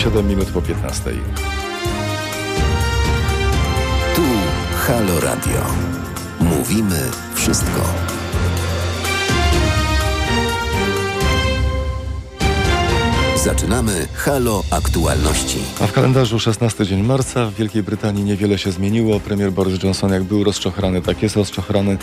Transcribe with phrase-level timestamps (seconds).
[0.00, 1.10] Na zegarach mamy 7 minut po 15.
[4.14, 4.22] Tu
[4.86, 5.60] Halo Radio.
[6.40, 7.00] Mówimy
[7.34, 8.10] wszystko.
[13.44, 15.58] Zaczynamy Halo Aktualności.
[15.80, 19.20] A w kalendarzu 16 dzień marca w Wielkiej Brytanii niewiele się zmieniło.
[19.20, 21.98] Premier Boris Johnson jak był rozczochrany, tak jest rozczochrany.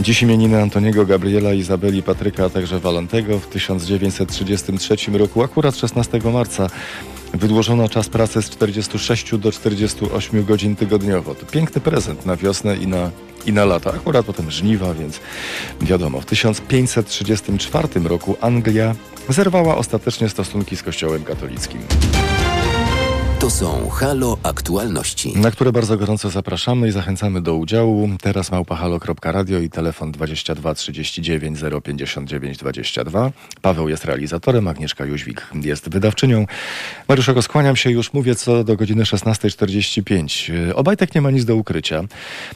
[0.00, 6.70] Dziś imieniny Antoniego, Gabriela, Izabeli, Patryka, a także Walentego w 1933 roku, akurat 16 marca.
[7.34, 11.34] Wydłużono czas pracy z 46 do 48 godzin tygodniowo.
[11.34, 13.10] To piękny prezent na wiosnę i na,
[13.46, 13.90] i na lata.
[13.90, 15.20] Akurat potem żniwa, więc
[15.80, 16.20] wiadomo.
[16.20, 18.94] W 1534 roku Anglia
[19.28, 21.80] zerwała ostatecznie stosunki z Kościołem katolickim.
[23.40, 25.38] To są Halo Aktualności.
[25.38, 28.08] Na które bardzo gorąco zapraszamy i zachęcamy do udziału.
[28.22, 33.30] Teraz małpahalo.radio i telefon 22 39 059 22.
[33.62, 36.46] Paweł jest realizatorem, Agnieszka Jóźwik jest wydawczynią.
[37.08, 40.52] Mariuszeko, skłaniam się już, mówię co do godziny 16.45.
[40.74, 42.02] Obajtek nie ma nic do ukrycia.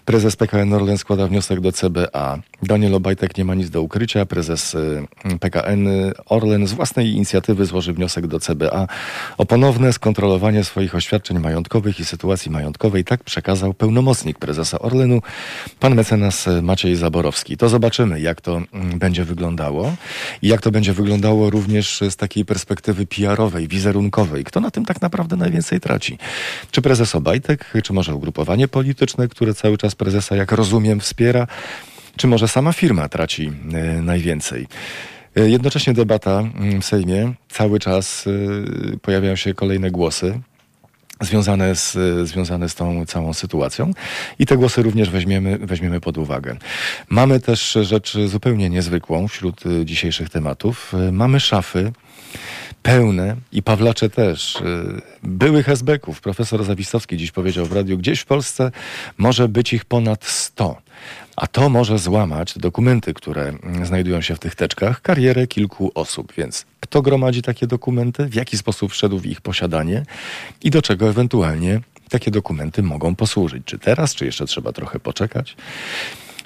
[0.04, 2.38] Prezes PKN Orlen składa wniosek do CBA.
[2.62, 4.26] Daniel Obajtek nie ma nic do ukrycia.
[4.26, 5.06] Prezes y,
[5.40, 5.88] PKN
[6.26, 8.86] Orlen z własnej inicjatywy złoży wniosek do CBA
[9.38, 13.04] o ponowne skontrolowanie swoich oświadczeń majątkowych i sytuacji majątkowej.
[13.04, 15.22] Tak przekazał pełnomocnik prezesa Orlenu,
[15.80, 17.56] pan mecenas Maciej Zaborowski.
[17.56, 19.94] To zobaczymy, jak to mm, będzie wyglądało
[20.42, 24.44] i jak to będzie wyglądało również z takiej perspektywy PR-owej, wizerunkowej.
[24.44, 26.18] Kto na tym tak naprawdę najwięcej traci?
[26.70, 31.46] Czy prezes Obajtek, czy może ugrupowanie polityczne, które cały czas prezesa, jak rozumiem, wspiera?
[32.16, 33.52] Czy może sama firma traci
[33.98, 34.66] y, najwięcej?
[35.36, 40.40] E, jednocześnie debata mm, w Sejmie, cały czas y, pojawiają się kolejne głosy
[41.20, 41.96] związane z,
[42.28, 43.92] związane z tą całą sytuacją
[44.38, 46.56] i te głosy również weźmiemy, weźmiemy pod uwagę.
[47.08, 50.94] Mamy też rzecz zupełnie niezwykłą wśród y, dzisiejszych tematów.
[51.08, 51.92] Y, mamy szafy
[52.82, 54.60] pełne i Pawlacze też, y,
[55.22, 56.20] byłych esbeków.
[56.20, 58.70] Profesor Zawistowski dziś powiedział w radiu, gdzieś w Polsce
[59.18, 60.82] może być ich ponad 100.
[61.36, 66.32] A to może złamać dokumenty, które mm, znajdują się w tych teczkach, karierę kilku osób.
[66.36, 70.02] Więc kto gromadzi takie dokumenty, w jaki sposób wszedł w ich posiadanie
[70.62, 73.62] i do czego ewentualnie takie dokumenty mogą posłużyć.
[73.64, 75.56] Czy teraz, czy jeszcze trzeba trochę poczekać?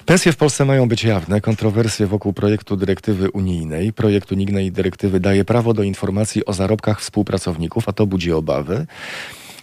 [0.05, 1.41] Pensje w Polsce mają być jawne.
[1.41, 3.93] Kontrowersje wokół projektu dyrektywy unijnej.
[3.93, 8.85] Projekt unijnej dyrektywy daje prawo do informacji o zarobkach współpracowników, a to budzi obawy.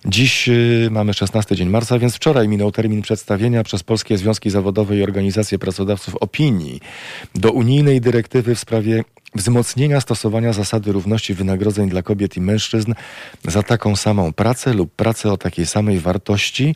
[0.07, 4.97] Dziś y, mamy 16 dzień marca, więc wczoraj minął termin przedstawienia przez Polskie Związki Zawodowe
[4.97, 6.81] i Organizacje Pracodawców opinii
[7.35, 9.05] do unijnej dyrektywy w sprawie
[9.35, 12.95] wzmocnienia stosowania zasady równości wynagrodzeń dla kobiet i mężczyzn
[13.45, 16.75] za taką samą pracę lub pracę o takiej samej wartości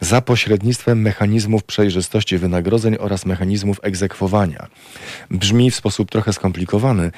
[0.00, 4.66] za pośrednictwem mechanizmów przejrzystości wynagrodzeń oraz mechanizmów egzekwowania.
[5.30, 7.10] Brzmi w sposób trochę skomplikowany,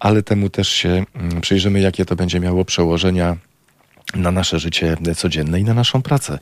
[0.00, 3.36] ale temu też się mm, przyjrzymy, jakie to będzie miało przełożenia
[4.14, 6.38] na nasze życie codzienne i na naszą pracę.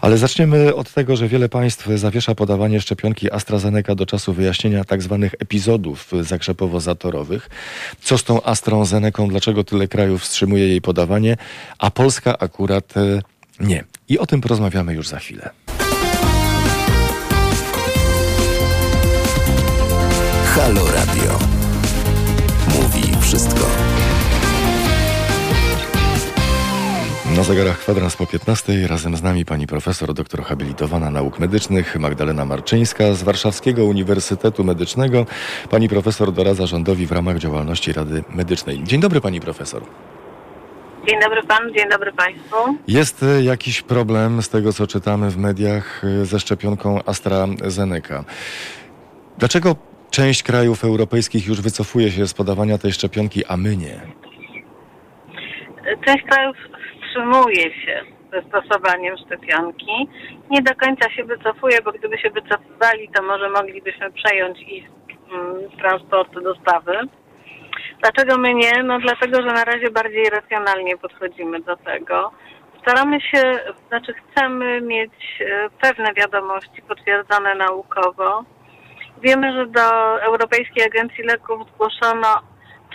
[0.00, 5.02] Ale zaczniemy od tego, że wiele państw zawiesza podawanie szczepionki AstraZeneca do czasu wyjaśnienia tak
[5.02, 7.50] zwanych epizodów zakrzepowo-zatorowych.
[8.02, 9.28] Co z tą AstraZeneką?
[9.28, 11.36] Dlaczego tyle krajów wstrzymuje jej podawanie,
[11.78, 13.22] a Polska akurat e,
[13.60, 13.84] nie?
[14.08, 15.50] I o tym porozmawiamy już za chwilę.
[20.54, 21.38] Halo Radio.
[22.74, 23.85] Mówi wszystko.
[27.36, 32.44] Na zegarach kwadrans po 15 razem z nami pani profesor, doktor habilitowana nauk medycznych Magdalena
[32.44, 35.26] Marczyńska z Warszawskiego Uniwersytetu Medycznego.
[35.70, 38.84] Pani profesor doradza rządowi w ramach działalności Rady Medycznej.
[38.84, 39.82] Dzień dobry pani profesor.
[41.08, 42.56] Dzień dobry panu, dzień dobry państwu.
[42.88, 48.24] Jest e, jakiś problem z tego, co czytamy w mediach e, ze szczepionką AstraZeneca.
[49.38, 49.76] Dlaczego
[50.10, 54.00] część krajów europejskich już wycofuje się z podawania tej szczepionki, a my nie?
[56.04, 56.56] Część krajów
[57.16, 58.02] wstrzymuje się
[58.32, 60.08] ze stosowaniem szczepionki.
[60.50, 64.84] Nie do końca się wycofuje, bo gdyby się wycofywali, to może moglibyśmy przejąć ich
[65.32, 66.98] mm, transportu, dostawy.
[68.02, 68.82] Dlaczego my nie?
[68.82, 72.30] No dlatego, że na razie bardziej racjonalnie podchodzimy do tego.
[72.82, 73.42] Staramy się,
[73.88, 78.44] znaczy chcemy mieć e, pewne wiadomości potwierdzone naukowo.
[79.22, 82.28] Wiemy, że do Europejskiej Agencji Leków zgłoszono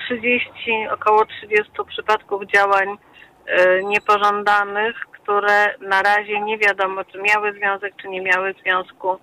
[0.06, 0.50] 30,
[0.92, 2.98] około 30 przypadków działań
[3.84, 9.18] niepożądanych, które na razie nie wiadomo, czy miały związek, czy nie miały związku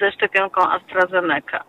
[0.00, 1.64] ze szczepionką AstraZeneca.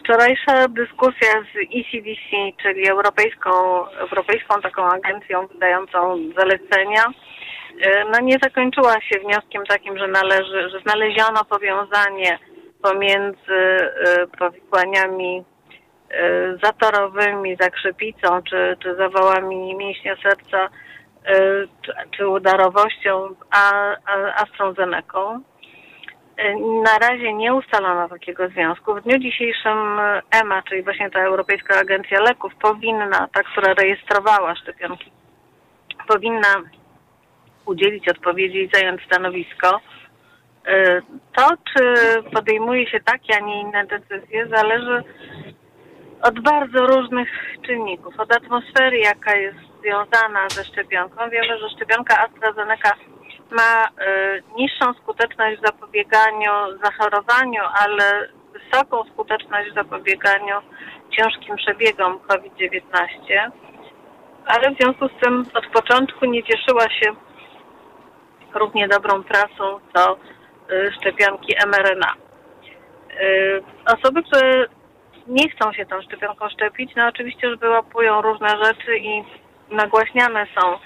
[0.00, 3.50] Wczorajsza dyskusja z ECDC, czyli Europejską,
[3.88, 7.04] Europejską taką agencją wydającą zalecenia,
[7.80, 12.38] e, no nie zakończyła się wnioskiem takim, że należy, że znaleziono powiązanie
[12.82, 15.44] pomiędzy e, powikłaniami
[16.62, 20.68] zatorowymi, zakrzepicą czy, czy zawałami mięśnia serca
[21.82, 23.72] czy, czy udarowością a,
[24.04, 25.40] a, AstraZeneką.
[26.84, 28.94] Na razie nie ustalono takiego związku.
[28.94, 29.98] W dniu dzisiejszym
[30.30, 35.10] EMA, czyli właśnie ta Europejska Agencja Leków, powinna, ta, która rejestrowała szczepionki,
[36.08, 36.48] powinna
[37.66, 39.80] udzielić odpowiedzi i zająć stanowisko.
[41.36, 41.94] To, czy
[42.34, 45.02] podejmuje się takie, a nie inne decyzje, zależy
[46.22, 47.28] od bardzo różnych
[47.66, 48.20] czynników.
[48.20, 51.30] Od atmosfery, jaka jest związana ze szczepionką.
[51.30, 52.92] Wiemy, że szczepionka AstraZeneca
[53.50, 56.52] ma y, niższą skuteczność w zapobieganiu
[56.84, 60.56] zachorowaniu, ale wysoką skuteczność w zapobieganiu
[61.10, 62.80] ciężkim przebiegom COVID-19.
[64.46, 67.12] Ale w związku z tym od początku nie cieszyła się
[68.54, 70.16] równie dobrą prasą co
[70.70, 72.14] y, szczepionki mRNA.
[73.20, 74.66] Y, osoby, które
[75.26, 79.24] nie chcą się tą szczepionką szczepić, no oczywiście, że wyłapują różne rzeczy i
[79.70, 80.78] nagłaśniane są y,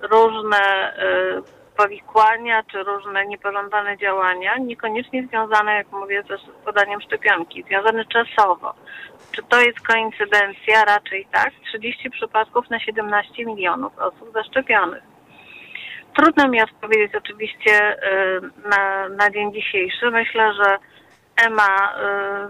[0.00, 8.04] różne y, powikłania czy różne niepożądane działania, niekoniecznie związane, jak mówię, ze podaniem szczepionki, związane
[8.04, 8.74] czasowo.
[9.32, 10.84] Czy to jest koincydencja?
[10.84, 11.50] Raczej tak.
[11.68, 15.02] 30 przypadków na 17 milionów osób zaszczepionych.
[16.16, 20.10] Trudno mi odpowiedzieć oczywiście y, na, na dzień dzisiejszy.
[20.10, 20.78] Myślę, że
[21.36, 21.94] EMA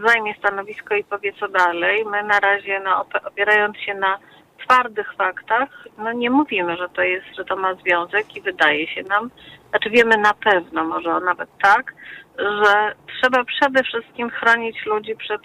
[0.06, 2.04] zajmie stanowisko i powie co dalej.
[2.04, 4.18] My na razie, no, opierając się na
[4.66, 5.68] twardych faktach,
[5.98, 9.30] no nie mówimy, że to jest, że to ma związek i wydaje się nam,
[9.70, 11.94] znaczy wiemy na pewno, może nawet tak,
[12.38, 15.40] że trzeba przede wszystkim chronić ludzi przed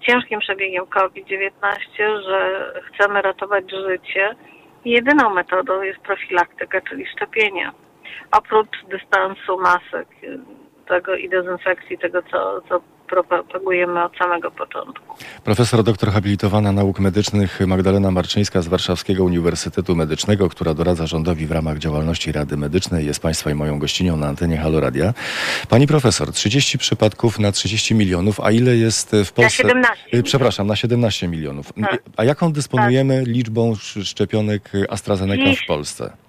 [0.00, 1.50] ciężkim przebiegiem COVID-19,
[1.98, 4.36] że chcemy ratować życie.
[4.84, 7.70] Jedyną metodą jest profilaktyka, czyli szczepienie.
[8.32, 10.08] Oprócz dystansu masek
[10.88, 15.16] tego i dezynfekcji tego, co, co propagujemy od samego początku.
[15.44, 21.52] Profesor doktor habilitowana nauk medycznych Magdalena Marczyńska z Warszawskiego Uniwersytetu Medycznego, która doradza rządowi w
[21.52, 25.14] ramach działalności Rady Medycznej, jest Państwa i moją gościnią na antenie Haloradia.
[25.68, 29.62] Pani profesor, 30 przypadków na 30 milionów, a ile jest w Polsce?
[29.62, 30.04] Na 17.
[30.14, 31.72] Y, przepraszam, na 17 milionów.
[31.72, 32.02] Tak.
[32.16, 33.28] A jaką dysponujemy tak.
[33.28, 35.60] liczbą szczepionek AstraZeneca Dziś...
[35.60, 36.25] w Polsce?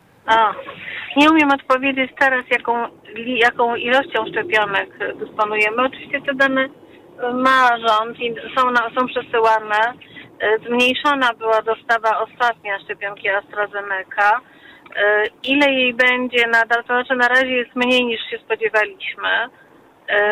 [1.15, 2.87] Nie umiem odpowiedzieć teraz, jaką,
[3.25, 5.83] jaką ilością szczepionek dysponujemy.
[5.83, 6.67] Oczywiście te dane
[7.33, 8.61] ma rząd i są,
[8.99, 9.93] są przesyłane.
[10.67, 14.39] Zmniejszona była dostawa ostatnia szczepionki AstraZeneca.
[15.43, 19.49] Ile jej będzie nadal, to znaczy na razie jest mniej niż się spodziewaliśmy.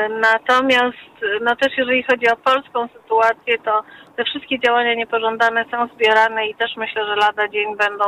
[0.10, 0.98] Natomiast
[1.42, 3.84] no też jeżeli chodzi o polską sytuację, to
[4.16, 8.06] te wszystkie działania niepożądane są zbierane i też myślę, że lada dzień będą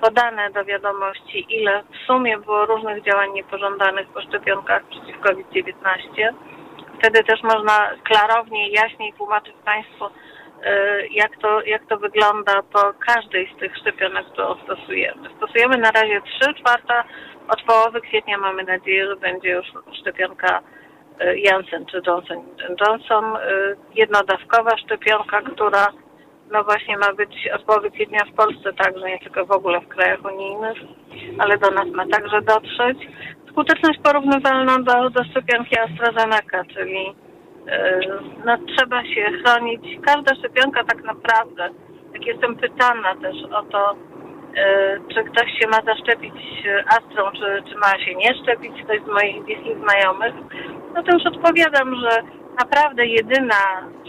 [0.00, 6.34] podane do wiadomości, ile w sumie było różnych działań niepożądanych po szczepionkach przeciw COVID-19.
[6.98, 10.10] Wtedy też można klarowniej, jaśniej tłumaczyć Państwu, y,
[11.10, 15.28] jak to, jak to wygląda po każdej z tych szczepionek, którą stosujemy.
[15.36, 17.04] Stosujemy na razie 3 czwarta,
[17.48, 19.66] od połowy kwietnia mamy nadzieję, że będzie już
[20.00, 20.60] szczepionka
[21.20, 22.44] y, Janssen czy Johnson
[22.80, 25.92] Johnson, y, jednodawkowa szczepionka, która
[26.52, 29.88] no właśnie ma być od połowy kwietnia w Polsce także, nie tylko w ogóle w
[29.88, 30.78] krajach unijnych,
[31.38, 32.98] ale do nas ma także dotrzeć.
[33.50, 39.98] Skuteczność porównywalna do, do szczepionki AstraZeneca, czyli yy, no, trzeba się chronić.
[40.06, 41.68] Każda szczepionka tak naprawdę,
[42.14, 43.96] jak jestem pytana też o to,
[44.54, 46.34] yy, czy ktoś się ma zaszczepić
[46.86, 50.34] Astrą, czy, czy ma się nie szczepić, ktoś z moich bliskich znajomych,
[50.94, 52.22] no to już odpowiadam, że
[52.58, 53.62] naprawdę jedyna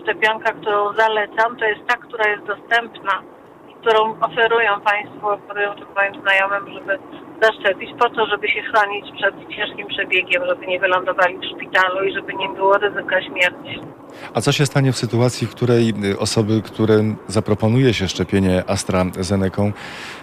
[0.03, 3.22] szczepionka, którą zalecam, to jest ta, która jest dostępna
[3.70, 7.00] i którą oferują Państwo, oferują to moim znajomym, żeby
[7.41, 12.13] zaszczepić po to, żeby się chronić przed ciężkim przebiegiem, żeby nie wylądowali w szpitalu i
[12.13, 13.82] żeby nie było ryzyka śmierci.
[14.34, 16.96] A co się stanie w sytuacji, w której y, osoby, które
[17.27, 19.72] zaproponuje się szczepienie AstraZeneką,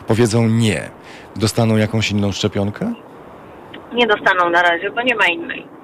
[0.06, 0.90] powiedzą nie?
[1.36, 2.92] Dostaną jakąś inną szczepionkę?
[3.92, 5.75] Nie dostaną na razie, bo nie ma innej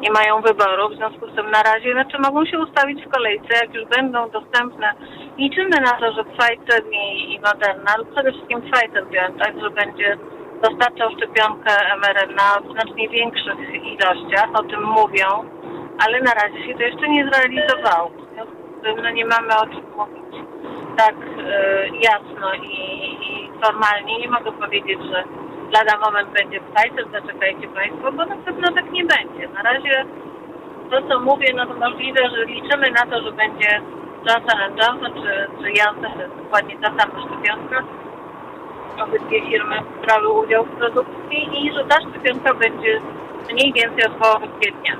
[0.00, 3.48] nie mają wyboru, w związku z tym na razie, znaczy mogą się ustawić w kolejce,
[3.62, 4.94] jak już będą dostępne.
[5.38, 10.18] Liczymy na to, że Pfizer i, i Moderna, ale przede wszystkim Pfizer BioNTech, że będzie
[10.62, 15.26] dostarczał szczepionkę mRNA w znacznie większych ilościach, o tym mówią,
[16.06, 18.08] ale na razie się to jeszcze nie zrealizowało.
[18.08, 20.26] W związku z tym no, nie mamy o czym mówić
[20.96, 22.78] tak y, jasno i,
[23.28, 24.18] i formalnie.
[24.18, 25.24] Nie mogę powiedzieć, że
[25.72, 29.48] lada moment będzie Pfizer, zaczekajcie Państwo, bo na pewno tak nie będzie.
[29.54, 30.04] Na razie
[30.90, 33.80] to, co mówię, no to możliwe, że liczymy na to, że będzie
[34.26, 37.82] Johnson Johnson czy, czy Janssen, dokładnie ta sama szczepionka.
[39.02, 43.00] Obydwie firmy brały udział w produkcji i że ta szczepionka będzie
[43.52, 44.96] mniej więcej od połowy kwietnia.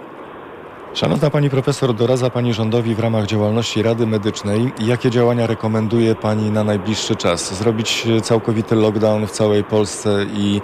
[0.96, 4.72] Szanowna Pani Profesor, doradza Pani rządowi w ramach działalności Rady Medycznej.
[4.80, 7.54] Jakie działania rekomenduje Pani na najbliższy czas?
[7.54, 10.60] Zrobić całkowity lockdown w całej Polsce i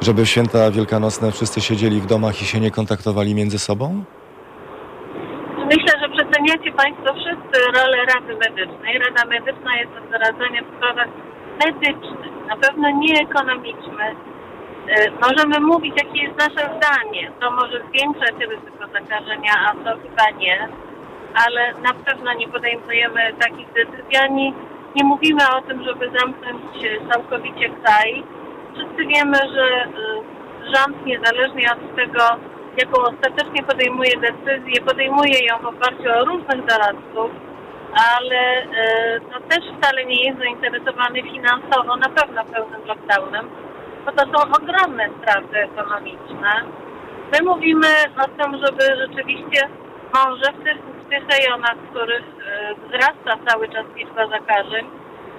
[0.00, 4.04] żeby święta wielkanocne wszyscy siedzieli w domach i się nie kontaktowali między sobą?
[5.58, 8.98] Myślę, że przeceniacie Państwo wszyscy rolę Rady Medycznej.
[8.98, 11.08] Rada Medyczna jest od zaradzania w sprawach
[11.64, 14.27] medycznych, na pewno nie ekonomicznych.
[14.88, 17.30] E, możemy mówić, jakie jest nasze zdanie.
[17.40, 20.68] To może zwiększać ryzyko zakażenia, a to chyba nie.
[21.34, 24.54] Ale na pewno nie podejmujemy takich decyzji, ani
[24.96, 26.62] nie mówimy o tym, żeby zamknąć
[27.12, 28.24] całkowicie kraj.
[28.74, 29.88] Wszyscy wiemy, że e,
[30.74, 32.22] rząd niezależnie od tego,
[32.76, 37.30] jaką ostatecznie podejmuje decyzję, podejmuje ją w oparciu o różnych doradców,
[38.12, 43.48] ale e, no, też wcale nie jest zainteresowany finansowo na pewno pełnym lockdownem,
[44.08, 46.52] bo to są ogromne straty ekonomiczne.
[47.32, 47.88] My mówimy
[48.24, 49.68] o tym, żeby rzeczywiście
[50.14, 54.86] może w tych, w tych rejonach, w których e, wzrasta cały czas liczba zakażeń,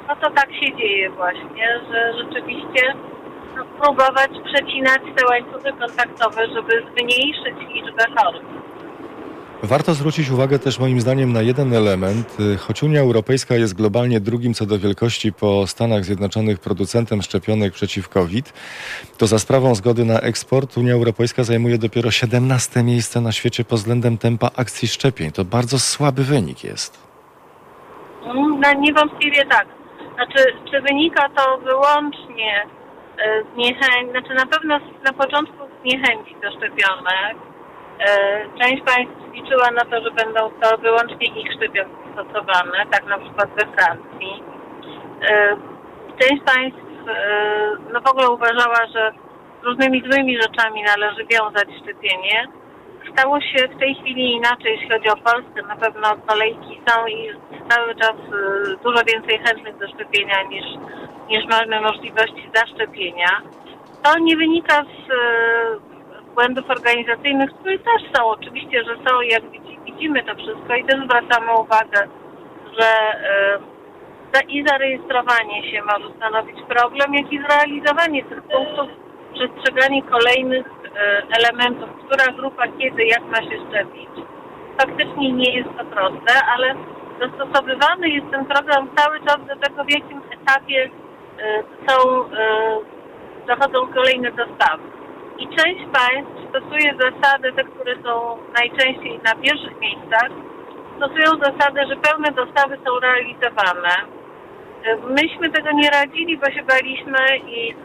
[0.07, 2.93] no to tak się dzieje właśnie, że rzeczywiście
[3.81, 8.58] próbować przecinać te łańcuchy kontaktowe, żeby zmniejszyć liczbę chorób.
[9.63, 12.37] Warto zwrócić uwagę też moim zdaniem na jeden element.
[12.59, 18.09] Choć Unia Europejska jest globalnie drugim co do wielkości po Stanach Zjednoczonych producentem szczepionek przeciw
[18.09, 18.53] COVID,
[19.17, 23.79] to za sprawą zgody na eksport Unia Europejska zajmuje dopiero 17 miejsce na świecie pod
[23.79, 25.31] względem tempa akcji szczepień.
[25.31, 27.07] To bardzo słaby wynik jest.
[28.25, 29.67] No, niewątpliwie tak.
[30.15, 32.65] Znaczy, czy wynika to wyłącznie
[33.25, 37.37] E, z niechęci, znaczy na pewno na początku z niechęci do szczepionek.
[37.99, 43.17] E, część państw liczyła na to, że będą to wyłącznie ich szczepionki stosowane, tak na
[43.17, 44.43] przykład we Francji.
[45.29, 45.57] E,
[46.19, 46.89] część państw
[47.93, 49.11] no w ogóle uważała, że
[49.63, 52.47] różnymi złymi rzeczami należy wiązać szczepienie.
[53.13, 55.61] Stało się w tej chwili inaczej, jeśli chodzi o Polskę.
[55.67, 57.31] Na pewno kolejki są i
[57.69, 58.15] cały czas
[58.83, 60.65] dużo więcej chętnych do szczepienia niż
[61.29, 63.41] niż mamy możliwości zaszczepienia.
[64.03, 65.88] To nie wynika z e,
[66.35, 68.25] błędów organizacyjnych, które też są.
[68.25, 69.43] Oczywiście, że są, jak
[69.85, 72.07] widzimy to wszystko i też zwracamy uwagę,
[72.79, 72.89] że
[74.33, 78.89] e, i zarejestrowanie się może stanowić problem, jak i zrealizowanie tych punktów,
[79.33, 84.09] przestrzeganie kolejnych e, elementów, która grupa kiedy, jak ma się szczepić.
[84.81, 86.75] Faktycznie nie jest to proste, ale
[87.19, 90.89] dostosowywany jest ten program cały czas do tego, w jakim etapie
[91.39, 92.23] E, są,
[93.47, 94.83] dochodzą kolejne dostawy.
[95.39, 100.29] I część państw stosuje zasady, te, które są najczęściej na pierwszych miejscach,
[100.97, 103.93] stosują zasadę, że pełne dostawy są realizowane.
[104.83, 107.75] E, myśmy tego nie radzili, bo się baliśmy i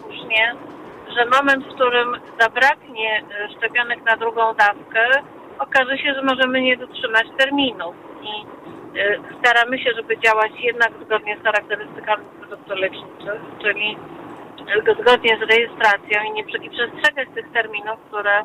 [0.00, 0.54] słusznie,
[1.16, 3.22] że moment, w którym zabraknie
[3.56, 5.22] szczepionek na drugą dawkę,
[5.58, 7.94] okaże się, że możemy nie dotrzymać terminów.
[8.22, 8.64] I
[8.96, 13.96] E, staramy się, żeby działać jednak zgodnie z charakterystykami produktów leczniczych, czyli
[15.00, 18.42] zgodnie z rejestracją i, nie, i przestrzegać tych terminów, które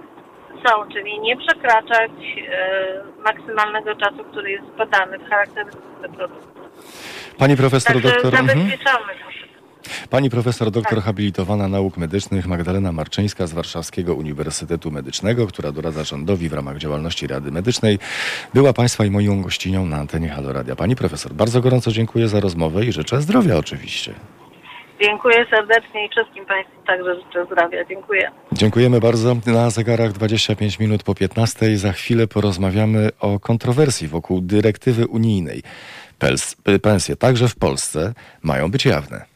[0.66, 2.12] są, czyli nie przekraczać
[2.52, 6.60] e, maksymalnego czasu, który jest podany w charakterystyce produktu.
[7.38, 8.36] Pani profesor Także doktor...
[8.36, 8.48] Mhm.
[8.48, 9.30] Zabezpieczamy mhm.
[10.10, 11.04] Pani profesor doktor tak.
[11.04, 17.28] habilitowana nauk medycznych Magdalena Marczyńska z Warszawskiego Uniwersytetu Medycznego, która doradza rządowi w ramach działalności
[17.28, 18.00] Rady Medycznej,
[18.54, 20.76] była Państwa i moją gościnią na antenie Halo Radia.
[20.76, 24.14] Pani profesor, bardzo gorąco dziękuję za rozmowę i życzę zdrowia oczywiście.
[25.02, 27.86] Dziękuję serdecznie i wszystkim Państwu także życzę zdrowia.
[27.86, 28.32] Dziękuję.
[28.52, 29.36] Dziękujemy bardzo.
[29.46, 31.78] Na zegarach 25 minut po 15.
[31.78, 35.64] Za chwilę porozmawiamy o kontrowersji wokół dyrektywy unijnej.
[36.82, 38.14] Pensje także w Polsce
[38.44, 39.29] mają być jawne.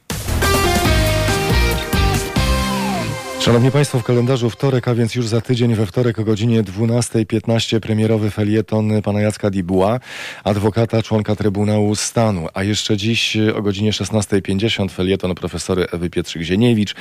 [3.43, 7.79] Szanowni Państwo, w kalendarzu wtorek, a więc już za tydzień we wtorek o godzinie 12.15
[7.79, 9.99] premierowy felieton pana Jacka Dibua,
[10.43, 12.47] adwokata, członka Trybunału Stanu.
[12.53, 16.95] A jeszcze dziś o godzinie 16.50 felieton profesory Ewy Pietrzyk-Zieniewicz.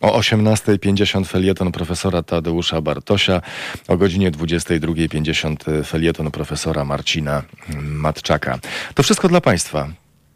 [0.00, 3.40] O 18.50 felieton profesora Tadeusza Bartosia,
[3.88, 7.42] o godzinie 22.50 felieton profesora Marcina
[7.80, 8.58] Matczaka.
[8.94, 9.88] To wszystko dla Państwa.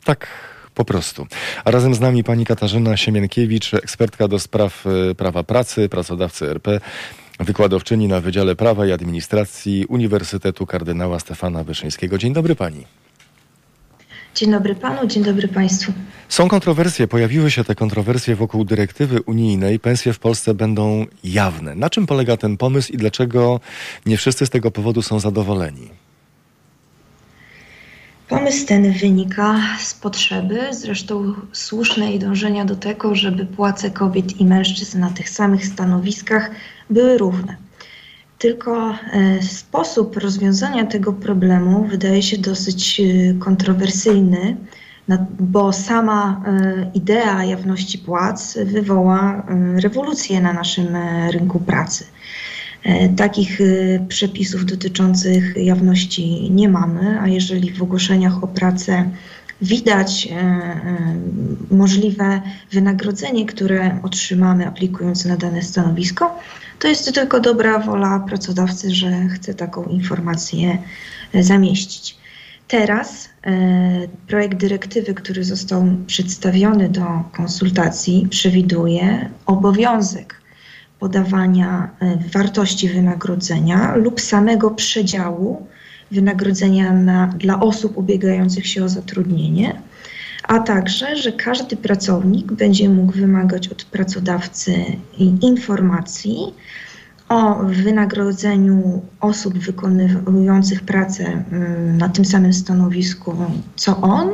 [0.04, 0.26] Tak
[0.78, 1.26] po prostu.
[1.64, 6.80] A razem z nami pani Katarzyna Siemienkiewicz, ekspertka do spraw e, prawa pracy, pracodawcy RP,
[7.40, 12.18] wykładowczyni na Wydziale Prawa i Administracji Uniwersytetu Kardynała Stefana Wyszyńskiego.
[12.18, 12.84] Dzień dobry pani.
[14.34, 15.92] Dzień dobry panu, dzień dobry państwu.
[16.28, 19.78] Są kontrowersje, pojawiły się te kontrowersje wokół dyrektywy unijnej.
[19.78, 21.74] Pensje w Polsce będą jawne.
[21.74, 23.60] Na czym polega ten pomysł i dlaczego
[24.06, 26.07] nie wszyscy z tego powodu są zadowoleni?
[28.28, 35.00] Pomysł ten wynika z potrzeby, zresztą słusznej dążenia do tego, żeby płace kobiet i mężczyzn
[35.00, 36.50] na tych samych stanowiskach
[36.90, 37.56] były równe.
[38.38, 43.04] Tylko e, sposób rozwiązania tego problemu wydaje się dosyć e,
[43.34, 44.56] kontrowersyjny,
[45.40, 50.88] bo sama e, idea jawności płac wywoła rewolucję na naszym
[51.30, 52.04] rynku pracy.
[53.16, 53.60] Takich
[54.08, 59.10] przepisów dotyczących jawności nie mamy, a jeżeli w ogłoszeniach o pracę
[59.62, 60.28] widać
[61.70, 62.42] możliwe
[62.72, 66.38] wynagrodzenie, które otrzymamy aplikując na dane stanowisko,
[66.78, 70.78] to jest to tylko dobra wola pracodawcy, że chce taką informację
[71.32, 72.16] e, zamieścić.
[72.68, 80.40] Teraz e, projekt dyrektywy, który został przedstawiony do konsultacji, przewiduje obowiązek
[80.98, 85.66] podawania e, wartości wynagrodzenia lub samego przedziału
[86.10, 89.82] wynagrodzenia na, dla osób ubiegających się o zatrudnienie
[90.48, 94.84] a także, że każdy pracownik będzie mógł wymagać od pracodawcy
[95.42, 96.54] informacji
[97.28, 103.36] o wynagrodzeniu osób wykonujących pracę mm, na tym samym stanowisku
[103.76, 104.30] co on,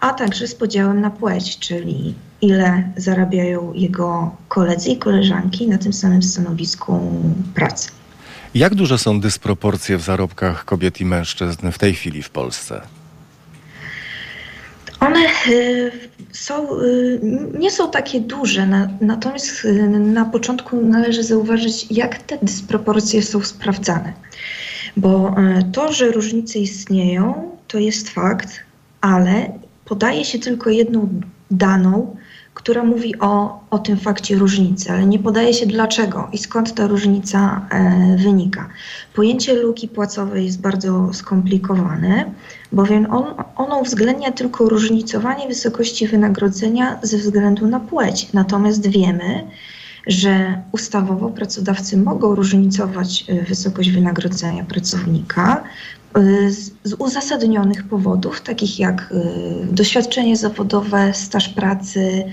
[0.00, 5.92] a także z podziałem na płeć, czyli ile zarabiają jego koledzy i koleżanki na tym
[5.92, 7.00] samym stanowisku
[7.54, 7.90] pracy.
[8.54, 12.80] Jak duże są dysproporcje w zarobkach kobiet i mężczyzn w tej chwili w Polsce?
[15.00, 15.92] One y,
[16.32, 17.20] są, y,
[17.58, 18.68] nie są takie duże,
[19.00, 24.12] natomiast y, na początku należy zauważyć, jak te dysproporcje są sprawdzane.
[24.96, 25.34] Bo
[25.72, 28.48] to, że różnice istnieją, to jest fakt,
[29.00, 32.16] ale podaje się tylko jedną daną,
[32.56, 36.86] która mówi o, o tym fakcie różnicy, ale nie podaje się dlaczego i skąd ta
[36.86, 38.68] różnica e, wynika.
[39.14, 42.24] Pojęcie luki płacowej jest bardzo skomplikowane,
[42.72, 43.24] bowiem on,
[43.56, 48.32] ono uwzględnia tylko różnicowanie wysokości wynagrodzenia ze względu na płeć.
[48.32, 49.46] Natomiast wiemy,
[50.06, 55.64] że ustawowo pracodawcy mogą różnicować e, wysokość wynagrodzenia pracownika
[56.48, 62.24] z, z, uzasadnionych powodów, takich jak e, doświadczenie zawodowe, staż pracy,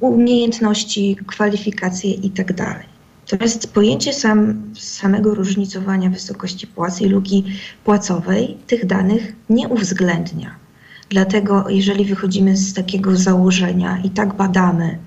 [0.00, 2.54] umiejętności, kwalifikacje itd.
[2.54, 2.86] Tak
[3.26, 7.44] to jest pojęcie sam, samego różnicowania wysokości płacy i luki
[7.84, 10.54] płacowej tych danych nie uwzględnia.
[11.08, 14.98] Dlatego, jeżeli wychodzimy z takiego założenia i tak badamy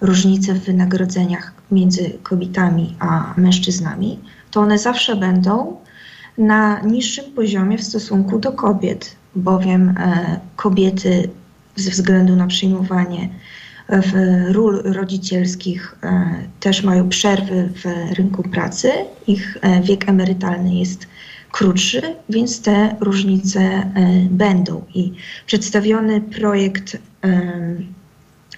[0.00, 4.18] różnice w wynagrodzeniach między kobietami a mężczyznami,
[4.50, 5.76] to one zawsze będą
[6.38, 11.28] na niższym poziomie w stosunku do kobiet, bowiem e, kobiety
[11.76, 13.28] ze względu na przyjmowanie
[13.88, 14.12] w
[14.52, 18.92] ról rodzicielskich e, też mają przerwy w rynku pracy.
[19.26, 21.06] Ich e, wiek emerytalny jest
[21.52, 23.90] krótszy, więc te różnice e,
[24.30, 24.84] będą.
[24.94, 25.12] I
[25.46, 26.96] przedstawiony projekt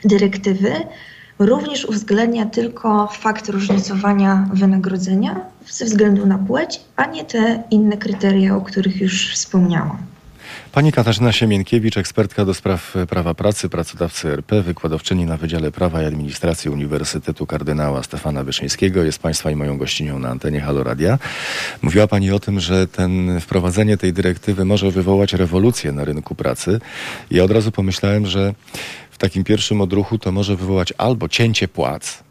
[0.05, 0.73] dyrektywy
[1.40, 8.57] również uwzględnia tylko fakt różnicowania wynagrodzenia ze względu na płeć, a nie te inne kryteria,
[8.57, 9.98] o których już wspomniałam.
[10.72, 16.07] Pani Katarzyna Siemienkiewicz, ekspertka do spraw prawa pracy, pracodawcy RP, wykładowczyni na Wydziale Prawa i
[16.07, 21.18] Administracji Uniwersytetu Kardynała Stefana Wyszyńskiego, jest Państwa i moją gościnią na antenie Halo Radia.
[21.83, 26.81] Mówiła Pani o tym, że ten wprowadzenie tej dyrektywy może wywołać rewolucję na rynku pracy.
[27.31, 28.55] Ja od razu pomyślałem, że
[29.20, 32.22] takim pierwszym odruchu to może wywołać albo cięcie płac,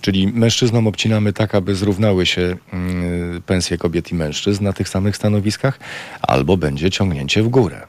[0.00, 5.16] Czyli mężczyznom obcinamy tak, aby zrównały się mm, pensje kobiet i mężczyzn na tych samych
[5.16, 5.78] stanowiskach,
[6.22, 7.86] albo będzie ciągnięcie w górę.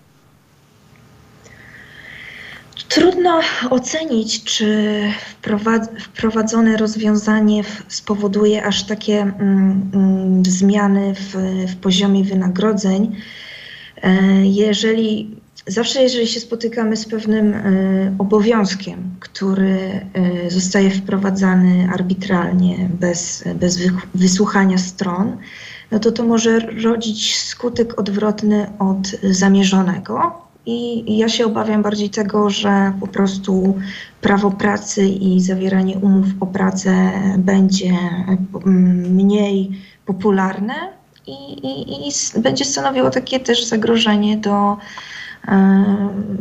[2.87, 5.01] Trudno ocenić, czy
[5.99, 11.35] wprowadzone rozwiązanie spowoduje aż takie mm, mm, zmiany w,
[11.71, 13.15] w poziomie wynagrodzeń.
[14.03, 14.11] E,
[14.45, 15.35] jeżeli
[15.67, 20.01] Zawsze, jeżeli się spotykamy z pewnym y, obowiązkiem, który
[20.47, 23.79] y, zostaje wprowadzany arbitralnie, bez, bez
[24.15, 25.37] wysłuchania stron,
[25.91, 30.41] no to to może rodzić skutek odwrotny od zamierzonego.
[30.65, 33.79] I ja się obawiam bardziej tego, że po prostu
[34.21, 37.93] prawo pracy i zawieranie umów o pracę będzie
[39.09, 39.71] mniej
[40.05, 40.73] popularne
[41.27, 45.18] i, i, i będzie stanowiło takie też zagrożenie do E,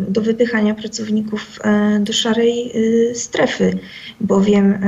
[0.09, 2.73] do wypychania pracowników e, do szarej
[3.11, 3.79] e, strefy,
[4.21, 4.79] bowiem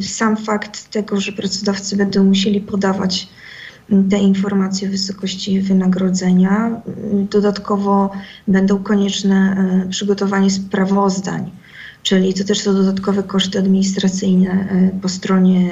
[0.00, 3.28] sam fakt tego, że pracodawcy będą musieli podawać
[4.10, 6.82] te informacje o wysokości wynagrodzenia,
[7.30, 8.10] dodatkowo
[8.48, 9.56] będą konieczne
[9.90, 11.50] przygotowanie sprawozdań,
[12.02, 14.68] czyli to też są dodatkowe koszty administracyjne
[15.02, 15.70] po stronie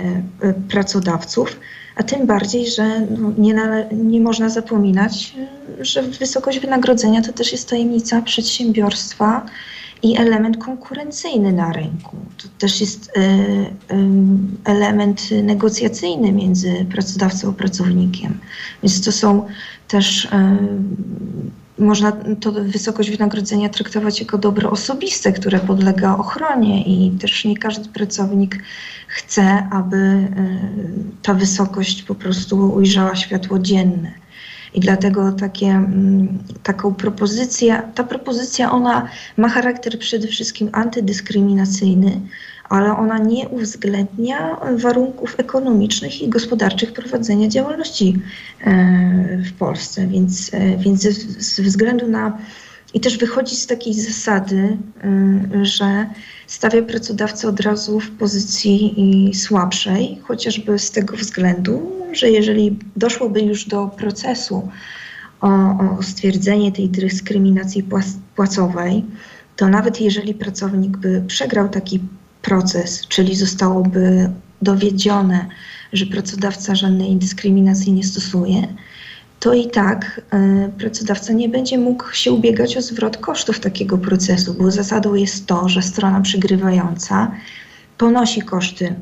[0.68, 1.56] pracodawców
[1.96, 3.54] a tym bardziej, że no, nie,
[3.92, 5.34] nie można zapominać,
[5.80, 9.46] że wysokość wynagrodzenia to też jest tajemnica przedsiębiorstwa
[10.02, 12.16] i element konkurencyjny na rynku.
[12.42, 13.12] To też jest
[14.64, 18.38] element negocjacyjny między pracodawcą a pracownikiem.
[18.82, 19.46] Więc to są
[19.88, 20.28] też
[21.80, 27.88] można to wysokość wynagrodzenia traktować jako dobro osobiste, które podlega ochronie i też nie każdy
[27.88, 28.62] pracownik
[29.06, 30.28] chce, aby e,
[31.22, 34.12] ta wysokość po prostu ujrzała światło dzienne.
[34.74, 42.20] I dlatego takie, mm, taką propozycję, ta propozycja ona ma charakter przede wszystkim antydyskryminacyjny,
[42.70, 48.18] ale ona nie uwzględnia warunków ekonomicznych i gospodarczych prowadzenia działalności
[48.60, 50.06] e, w Polsce.
[50.06, 51.02] Więc, e, więc
[51.38, 52.38] ze względu na
[52.94, 54.78] i też wychodzi z takiej zasady,
[55.54, 56.06] e, że
[56.46, 63.64] stawia pracodawcę od razu w pozycji słabszej, chociażby z tego względu, że jeżeli doszłoby już
[63.64, 64.68] do procesu
[65.40, 65.48] o,
[65.98, 67.84] o stwierdzenie tej dyskryminacji
[68.36, 69.04] płacowej,
[69.56, 72.00] to nawet jeżeli pracownik by przegrał taki
[72.42, 74.30] proces, czyli zostałoby
[74.62, 75.46] dowiedzione,
[75.92, 78.68] że pracodawca żadnej dyskryminacji nie stosuje,
[79.40, 80.20] to i tak
[80.68, 85.46] y, pracodawca nie będzie mógł się ubiegać o zwrot kosztów takiego procesu, bo zasadą jest
[85.46, 87.32] to, że strona przygrywająca
[87.98, 88.94] ponosi koszty,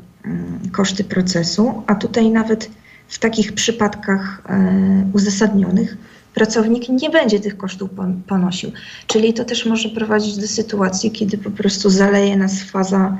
[0.71, 2.69] koszty procesu, a tutaj nawet
[3.07, 5.97] w takich przypadkach y, uzasadnionych
[6.39, 7.89] pracownik nie będzie tych kosztów
[8.27, 8.71] ponosił.
[9.07, 13.17] Czyli to też może prowadzić do sytuacji, kiedy po prostu zaleje nas faza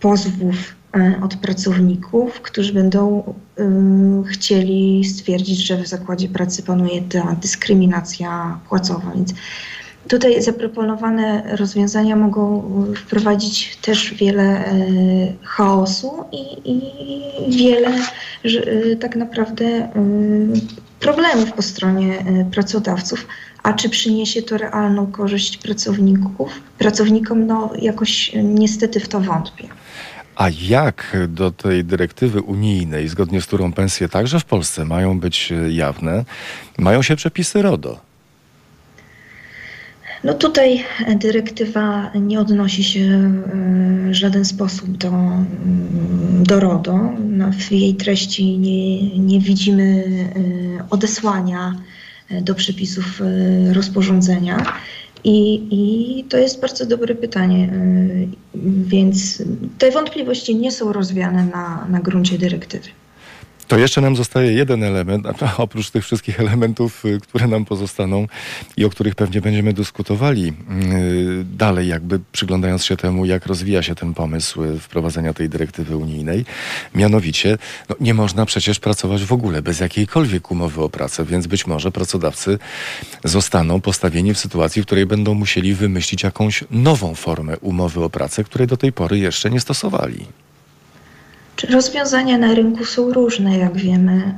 [0.00, 0.56] pozwów
[0.96, 8.58] e, od pracowników, którzy będą y, chcieli stwierdzić, że w zakładzie pracy panuje ta dyskryminacja
[8.68, 9.12] płacowa.
[9.14, 9.34] Więc
[10.08, 12.62] tutaj zaproponowane rozwiązania mogą
[12.96, 17.90] wprowadzić też wiele y, chaosu i, i wiele
[18.44, 19.88] y, tak naprawdę
[21.04, 23.26] problemów po stronie e, pracodawców.
[23.62, 26.60] A czy przyniesie to realną korzyść pracowników?
[26.78, 29.68] Pracownikom no jakoś niestety w to wątpię.
[30.36, 35.52] A jak do tej dyrektywy unijnej, zgodnie z którą pensje także w Polsce mają być
[35.52, 36.24] e, jawne,
[36.78, 38.00] mają się przepisy RODO?
[40.24, 40.84] No tutaj
[41.16, 43.32] dyrektywa nie odnosi się
[44.10, 45.12] w żaden sposób do,
[46.42, 46.98] do RODO.
[47.28, 50.04] No, w jej treści nie, nie widzimy
[50.80, 51.74] e, odesłania
[52.30, 54.66] e, do przepisów e, rozporządzenia.
[55.24, 57.72] I, I to jest bardzo dobre pytanie,
[58.86, 59.42] więc
[59.78, 62.88] te wątpliwości nie są rozwiane na, na gruncie dyrektywy.
[63.68, 65.26] To jeszcze nam zostaje jeden element,
[65.58, 68.26] oprócz tych wszystkich elementów, y, które nam pozostaną
[68.76, 73.94] i o których pewnie będziemy dyskutowali y, dalej, jakby przyglądając się temu, jak rozwija się
[73.94, 76.44] ten pomysł y, wprowadzenia tej dyrektywy unijnej.
[76.94, 81.66] Mianowicie, no, nie można przecież pracować w ogóle bez jakiejkolwiek umowy o pracę, więc być
[81.66, 82.58] może pracodawcy
[83.24, 88.44] zostaną postawieni w sytuacji, w której będą musieli wymyślić jakąś nową formę umowy o pracę,
[88.44, 90.43] której do tej pory jeszcze nie stosowali.
[91.62, 94.34] Rozwiązania na rynku są różne, jak wiemy.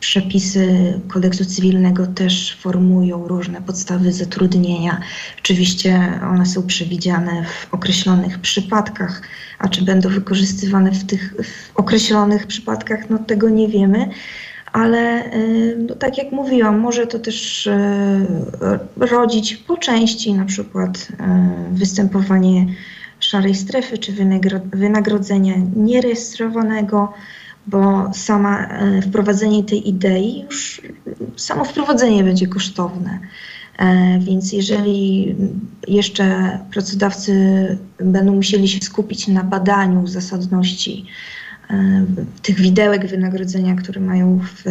[0.00, 5.00] Przepisy kodeksu cywilnego też formują różne podstawy zatrudnienia.
[5.38, 9.22] Oczywiście one są przewidziane w określonych przypadkach,
[9.58, 14.08] a czy będą wykorzystywane w tych w określonych przypadkach, no tego nie wiemy.
[14.72, 15.30] Ale
[15.88, 18.26] no, tak jak mówiłam, może to też e,
[18.96, 22.66] rodzić po części na przykład e, występowanie
[23.24, 24.12] szarej strefy czy
[24.72, 27.12] wynagrodzenia nierejestrowanego,
[27.66, 30.82] bo sama e, wprowadzenie tej idei już
[31.36, 33.18] samo wprowadzenie będzie kosztowne.
[33.78, 35.34] E, więc jeżeli
[35.88, 37.32] jeszcze pracodawcy
[37.98, 41.06] będą musieli się skupić na badaniu zasadności
[41.70, 42.04] e,
[42.42, 44.64] tych widełek wynagrodzenia, które mają w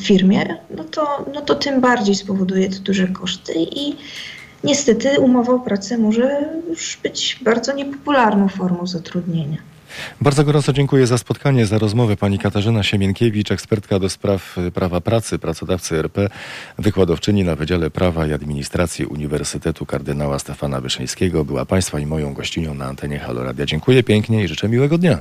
[0.00, 3.96] firmie, no to, no to tym bardziej spowoduje to duże koszty i
[4.64, 9.58] niestety umowa o pracę może już być bardzo niepopularną formą zatrudnienia.
[10.20, 12.16] Bardzo gorąco dziękuję za spotkanie, za rozmowę.
[12.16, 16.28] Pani Katarzyna Siemienkiewicz, ekspertka do spraw prawa pracy, pracodawcy RP,
[16.78, 22.74] wykładowczyni na Wydziale Prawa i Administracji Uniwersytetu Kardynała Stefana Wyszyńskiego, była Państwa i moją gościnią
[22.74, 23.66] na antenie Haloradia.
[23.66, 25.18] Dziękuję pięknie i życzę miłego dnia.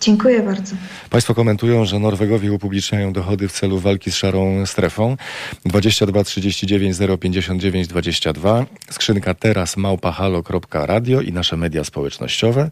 [0.00, 0.76] Dziękuję bardzo.
[1.10, 5.16] Państwo komentują, że Norwegowie upubliczniają dochody w celu walki z szarą strefą.
[5.64, 8.66] 22 39 059 22.
[8.90, 12.70] Skrzynka teraz małpahalo.radio i nasze media społecznościowe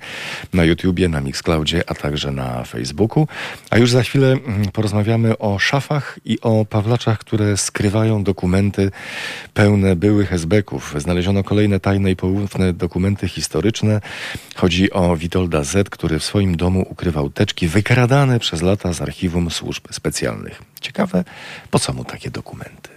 [0.52, 3.28] na YouTubie, na Mixcloudzie, a także na Facebooku.
[3.70, 8.90] A już za chwilę mm, porozmawiamy o szafach i o pawlaczach, które skrywają dokumenty
[9.54, 10.94] pełne byłych esbeków.
[10.98, 14.00] Znaleziono kolejne tajne i poufne dokumenty historyczne.
[14.54, 19.00] Chodzi o Witolda Z., który w swoim domu ukrywa ukrywał teczki wykradane przez lata z
[19.00, 20.62] archiwum służb specjalnych.
[20.80, 21.24] Ciekawe,
[21.70, 22.93] po co mu takie dokumenty?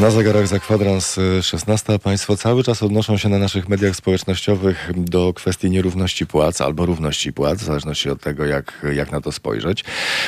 [0.00, 5.32] Na zegarach za kwadrans 16 państwo cały czas odnoszą się na naszych mediach społecznościowych do
[5.34, 9.84] kwestii nierówności płac albo równości płac, w zależności od tego, jak, jak na to spojrzeć.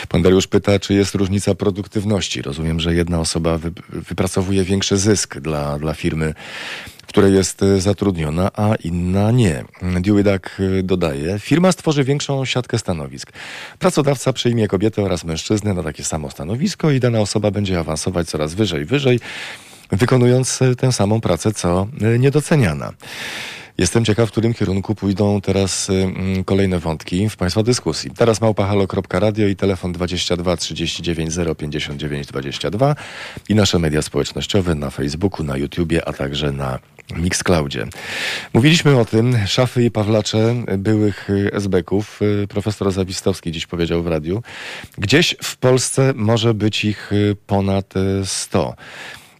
[0.08, 2.42] Pan Dariusz pyta, czy jest różnica produktywności.
[2.42, 6.34] Rozumiem, że jedna osoba wy, wypracowuje większy zysk dla, dla firmy
[7.06, 9.64] której jest zatrudniona, a inna nie.
[10.00, 10.24] Dewey
[10.82, 13.32] dodaje, firma stworzy większą siatkę stanowisk.
[13.78, 18.54] Pracodawca przyjmie kobietę oraz mężczyznę na takie samo stanowisko i dana osoba będzie awansować coraz
[18.54, 19.20] wyżej, wyżej,
[19.92, 21.86] wykonując tę samą pracę, co
[22.18, 22.92] niedoceniana.
[23.78, 26.12] Jestem ciekaw, w którym kierunku pójdą teraz y,
[26.44, 28.10] kolejne wątki w Państwa dyskusji.
[28.10, 32.94] Teraz małpahalo.radio i telefon 22 39 059 22
[33.48, 36.78] i nasze media społecznościowe na Facebooku, na YouTubie, a także na
[37.14, 37.86] Mixcloudzie.
[38.54, 42.20] Mówiliśmy o tym, szafy i pawlacze byłych SB-ków.
[42.48, 44.42] Profesor Zawistowski dziś powiedział w radiu.
[44.98, 47.10] Gdzieś w Polsce może być ich
[47.46, 48.74] ponad 100.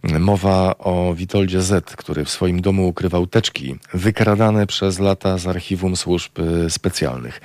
[0.03, 5.95] Mowa o Witoldzie Z, który w swoim domu ukrywał teczki wykradane przez lata z archiwum
[5.95, 6.31] służb
[6.69, 7.41] specjalnych.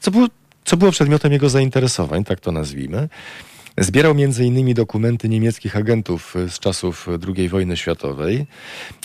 [0.00, 0.26] Co było,
[0.64, 3.08] co było przedmiotem jego zainteresowań, tak to nazwijmy.
[3.80, 4.74] Zbierał m.in.
[4.74, 8.46] dokumenty niemieckich agentów z czasów II wojny światowej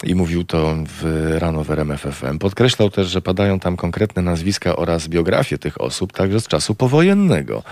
[0.04, 2.38] i mówił to w rano w RMFFM.
[2.40, 7.64] Podkreślał też, że padają tam konkretne nazwiska oraz biografie tych osób, także z czasu powojennego.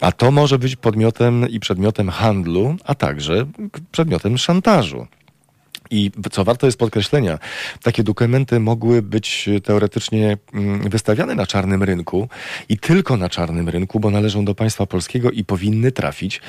[0.00, 3.46] A to może być podmiotem i przedmiotem handlu, a także
[3.92, 5.06] przedmiotem szantażu.
[5.90, 7.38] I co warto jest podkreślenia,
[7.82, 12.28] takie dokumenty mogły być teoretycznie mm, wystawiane na czarnym rynku
[12.68, 16.40] i tylko na czarnym rynku, bo należą do państwa polskiego i powinny trafić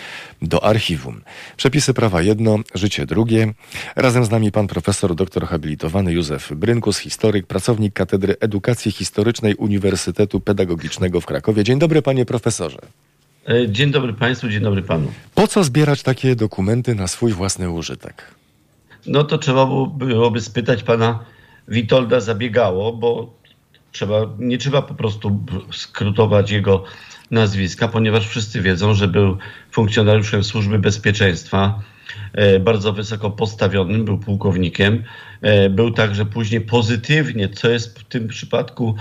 [0.41, 1.21] do archiwum.
[1.57, 3.53] Przepisy prawa jedno, życie drugie.
[3.95, 10.39] Razem z nami pan profesor, doktor habilitowany Józef Brynkus, historyk, pracownik Katedry Edukacji Historycznej Uniwersytetu
[10.39, 11.63] Pedagogicznego w Krakowie.
[11.63, 12.79] Dzień dobry panie profesorze.
[13.49, 15.11] E, dzień dobry Państwu, dzień dobry Panu.
[15.35, 18.23] Po co zbierać takie dokumenty na swój własny użytek?
[19.07, 21.19] No to trzeba byłoby spytać Pana
[21.67, 23.33] Witolda Zabiegało, bo
[23.91, 25.39] trzeba, nie trzeba po prostu
[25.71, 26.83] skrótować jego
[27.31, 29.37] nazwiska, ponieważ wszyscy wiedzą, że był
[29.71, 31.81] funkcjonariuszem Służby Bezpieczeństwa,
[32.33, 35.03] e, bardzo wysoko postawionym, był pułkownikiem.
[35.41, 38.95] E, był także później pozytywnie, co jest w tym przypadku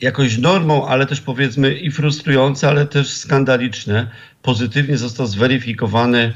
[0.00, 4.10] jakoś normą, ale też powiedzmy i frustrujące, ale też skandaliczne.
[4.42, 6.32] Pozytywnie został zweryfikowany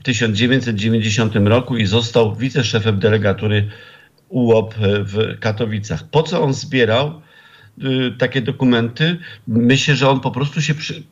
[0.00, 3.68] w 1990 roku i został wiceszefem delegatury
[4.28, 6.04] UOP w Katowicach.
[6.10, 7.22] Po co on zbierał
[7.78, 9.18] y, takie dokumenty?
[9.46, 11.02] Myślę, że on po prostu się przy,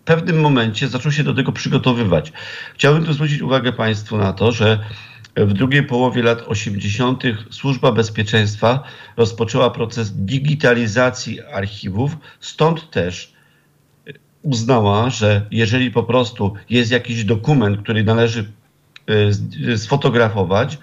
[0.00, 2.32] w pewnym momencie zaczął się do tego przygotowywać.
[2.74, 4.78] Chciałbym tu zwrócić uwagę Państwu na to, że
[5.36, 7.22] w drugiej połowie lat 80.
[7.50, 8.82] Służba Bezpieczeństwa
[9.16, 13.35] rozpoczęła proces digitalizacji archiwów, stąd też
[14.46, 18.52] uznała, że jeżeli po prostu jest jakiś dokument, który należy
[19.72, 20.78] e, sfotografować,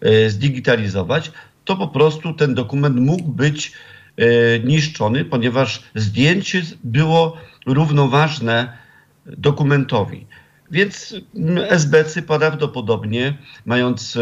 [0.00, 1.32] e, zdigitalizować,
[1.64, 3.72] to po prostu ten dokument mógł być
[4.16, 4.24] e,
[4.58, 8.72] niszczony, ponieważ zdjęcie było równoważne
[9.26, 10.26] dokumentowi.
[10.70, 11.14] Więc
[11.68, 14.18] SBC prawdopodobnie, mając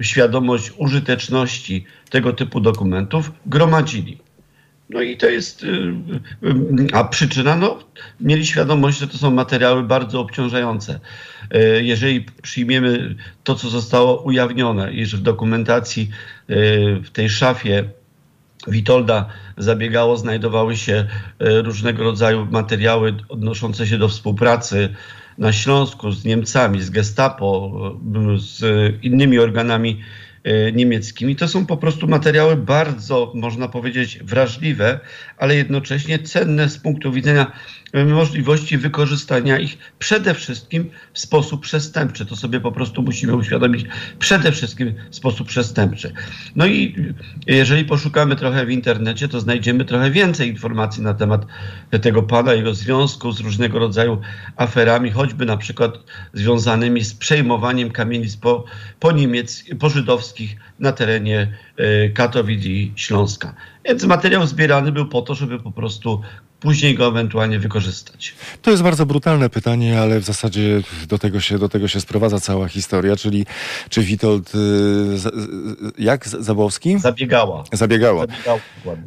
[0.00, 4.23] świadomość użyteczności tego typu dokumentów, gromadzili.
[4.90, 5.66] No i to jest, e,
[6.48, 7.78] e, a przyczyna, no,
[8.20, 11.00] mieli świadomość, że to są materiały bardzo obciążające.
[11.80, 16.10] Jeżeli przyjmiemy to, co zostało ujawnione, iż w dokumentacji
[17.04, 17.84] w tej szafie
[18.68, 21.06] Witolda zabiegało, znajdowały się
[21.40, 24.94] różnego rodzaju materiały odnoszące się do współpracy
[25.38, 27.72] na Śląsku z Niemcami, z Gestapo,
[28.38, 28.62] z
[29.04, 30.00] innymi organami
[30.72, 31.36] niemieckimi.
[31.36, 35.00] To są po prostu materiały bardzo, można powiedzieć, wrażliwe,
[35.38, 37.52] ale jednocześnie cenne z punktu widzenia
[38.06, 42.26] możliwości wykorzystania ich przede wszystkim w sposób przestępczy.
[42.26, 43.86] To sobie po prostu musimy uświadomić
[44.18, 46.12] przede wszystkim w sposób przestępczy.
[46.56, 46.96] No i
[47.46, 51.46] jeżeli poszukamy trochę w internecie, to znajdziemy trochę więcej informacji na temat
[52.02, 54.20] tego pana, jego związku z różnego rodzaju
[54.56, 55.98] aferami, choćby na przykład
[56.32, 58.64] związanymi z przejmowaniem kamienic po,
[59.00, 59.12] po,
[59.78, 59.90] po
[60.34, 63.54] żydowskich na terenie e, Katowic i Śląska.
[63.84, 66.20] Więc materiał zbierany był po to, żeby po prostu
[66.60, 68.34] później go ewentualnie wykorzystać?
[68.62, 72.40] To jest bardzo brutalne pytanie, ale w zasadzie do tego się, do tego się sprowadza
[72.40, 73.46] cała historia, czyli
[73.88, 74.58] czy Witold, y,
[75.98, 76.98] jak Zabłowski?
[76.98, 77.64] Zabiegała.
[77.72, 78.26] Zabiegała.
[78.26, 78.60] Zabiegała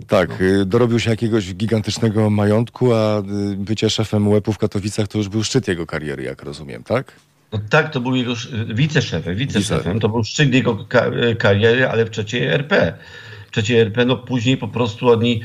[0.08, 0.42] tak.
[0.42, 3.24] Y, dorobił się jakiegoś gigantycznego majątku, a
[3.56, 7.14] bycie szefem łepu w Katowicach to już był szczyt jego kariery, jak rozumiem, tak?
[7.52, 8.34] No tak, to był jego
[8.68, 10.88] wiceszefem, wiceszefem, to był szczyt jego
[11.40, 12.94] kariery, ale w trzeciej RP.
[13.52, 15.42] Trzeciej RP, no później po prostu oni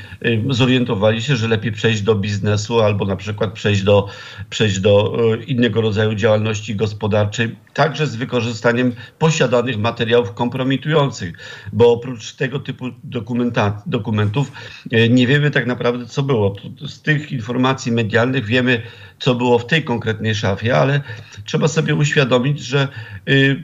[0.49, 4.09] zorientowali się, że lepiej przejść do biznesu albo na przykład przejść do,
[4.51, 11.33] przejść do innego rodzaju działalności gospodarczej, także z wykorzystaniem posiadanych materiałów kompromitujących,
[11.73, 12.89] bo oprócz tego typu
[13.85, 14.53] dokumentów
[15.11, 16.57] nie wiemy tak naprawdę, co było.
[16.87, 18.83] Z tych informacji medialnych wiemy,
[19.19, 21.01] co było w tej konkretnej szafie, ale
[21.45, 22.89] trzeba sobie uświadomić, że
[23.29, 23.63] y,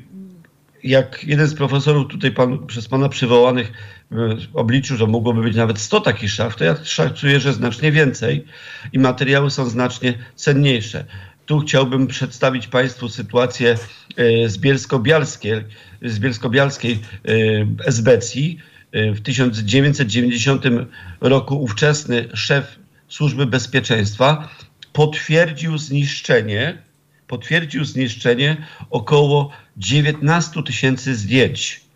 [0.85, 3.73] jak jeden z profesorów tutaj pan, przez pana przywołanych
[4.13, 4.17] y,
[4.55, 8.45] obliczył, że mogłoby być nawet 100 takich szaf, to ja szacuję, że znacznie więcej
[8.93, 11.05] i materiały są znacznie cenniejsze.
[11.47, 13.79] Tu chciałbym przedstawić Państwu sytuację
[14.19, 15.65] y, z Bielsko-Bialskiej,
[16.03, 16.99] z Bielsko-Bialskiej
[17.87, 18.59] Esbecji.
[18.93, 20.65] W 1990
[21.21, 24.49] roku ówczesny szef Służby Bezpieczeństwa
[24.93, 26.83] potwierdził zniszczenie,
[27.27, 28.57] potwierdził zniszczenie
[28.91, 31.88] około 19 tysięcy zdjęć.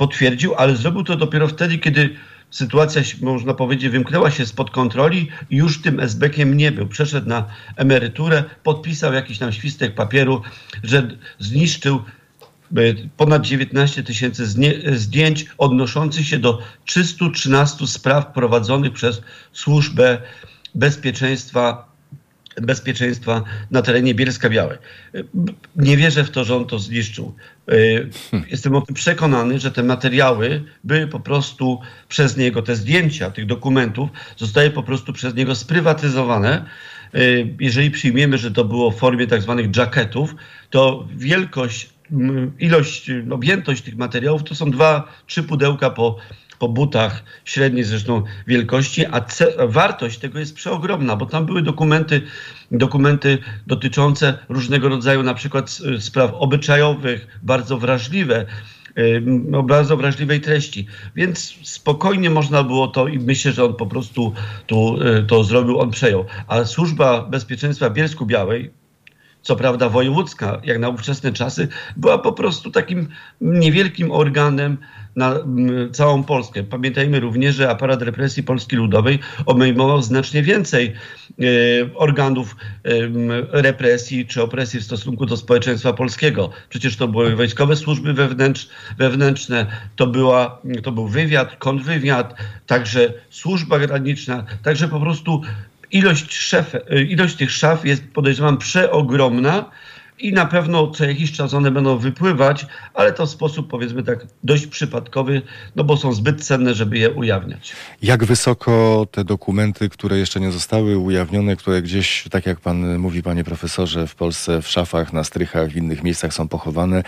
[0.00, 2.16] Potwierdził, ale zrobił to dopiero wtedy, kiedy
[2.50, 6.88] sytuacja, można powiedzieć, wymknęła się spod kontroli i już tym SB-kiem nie był.
[6.88, 10.42] Przeszedł na emeryturę, podpisał jakiś tam świstek papieru,
[10.82, 11.08] że
[11.38, 12.80] zniszczył e,
[13.16, 14.46] ponad 19 tysięcy
[14.96, 20.18] zdjęć odnoszących się do 313 spraw prowadzonych przez Służbę
[20.74, 21.89] Bezpieczeństwa
[22.56, 24.78] bezpieczeństwa na terenie Bielska Białej.
[25.76, 27.34] Nie wierzę w to, że on to zniszczył.
[28.30, 28.50] Hmm.
[28.50, 33.46] Jestem o tym przekonany, że te materiały były po prostu przez niego, te zdjęcia tych
[33.46, 36.64] dokumentów zostały po prostu przez niego sprywatyzowane.
[37.60, 40.34] Jeżeli przyjmiemy, że to było w formie tak zwanych jacketów,
[40.70, 41.90] to wielkość,
[42.58, 46.16] ilość, objętość tych materiałów to są dwa, trzy pudełka po
[46.60, 49.24] po butach średniej zresztą wielkości, a
[49.68, 52.22] wartość tego jest przeogromna, bo tam były dokumenty,
[52.70, 58.46] dokumenty dotyczące różnego rodzaju na przykład spraw obyczajowych, bardzo wrażliwe,
[59.24, 60.86] no, bardzo wrażliwej treści.
[61.16, 64.32] Więc spokojnie można było to i myślę, że on po prostu
[64.66, 66.24] tu, y, to zrobił, on przejął.
[66.48, 68.70] A Służba Bezpieczeństwa Bielsku Białej,
[69.42, 73.08] co prawda wojewódzka, jak na ówczesne czasy, była po prostu takim
[73.40, 74.78] niewielkim organem
[75.16, 75.34] na
[75.92, 76.62] całą Polskę.
[76.62, 80.92] Pamiętajmy również, że aparat represji Polski Ludowej obejmował znacznie więcej
[81.38, 81.44] e,
[81.94, 82.56] organów
[83.50, 86.50] represji czy opresji w stosunku do społeczeństwa polskiego.
[86.68, 88.68] Przecież to były wojskowe służby wewnętrz,
[88.98, 92.34] wewnętrzne, to, była, to był wywiad, kontrwywiad,
[92.66, 95.42] także służba graniczna, także po prostu
[95.90, 99.70] ilość, szef, e, ilość tych szaf jest podejrzewam przeogromna
[100.20, 104.26] i na pewno co jakiś czas one będą wypływać, ale to w sposób powiedzmy tak
[104.44, 105.42] dość przypadkowy,
[105.76, 107.72] no bo są zbyt cenne, żeby je ujawniać.
[108.02, 113.22] Jak wysoko te dokumenty, które jeszcze nie zostały ujawnione, które gdzieś, tak jak pan mówi,
[113.22, 117.02] panie profesorze, w Polsce w szafach, na strychach, w innych miejscach są pochowane,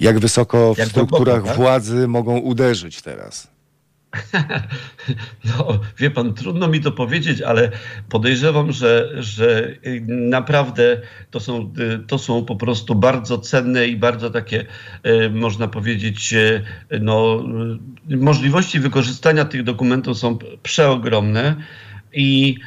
[0.00, 1.56] jak wysoko w jak strukturach tak?
[1.56, 3.55] władzy mogą uderzyć teraz?
[5.44, 7.70] No, wie pan, trudno mi to powiedzieć, ale
[8.08, 9.74] podejrzewam, że, że
[10.06, 11.00] naprawdę
[11.30, 11.72] to są,
[12.06, 14.66] to są po prostu bardzo cenne i bardzo takie,
[15.02, 16.34] e, można powiedzieć,
[17.00, 17.44] no,
[18.08, 21.56] możliwości wykorzystania tych dokumentów są przeogromne
[22.12, 22.58] i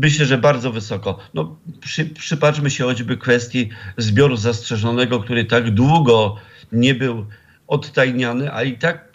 [0.00, 1.18] myślę, że bardzo wysoko.
[1.34, 6.36] No, przy, przypatrzmy się choćby kwestii zbioru zastrzeżonego, który tak długo
[6.72, 7.26] nie był
[7.66, 9.12] odtajniany, a i tak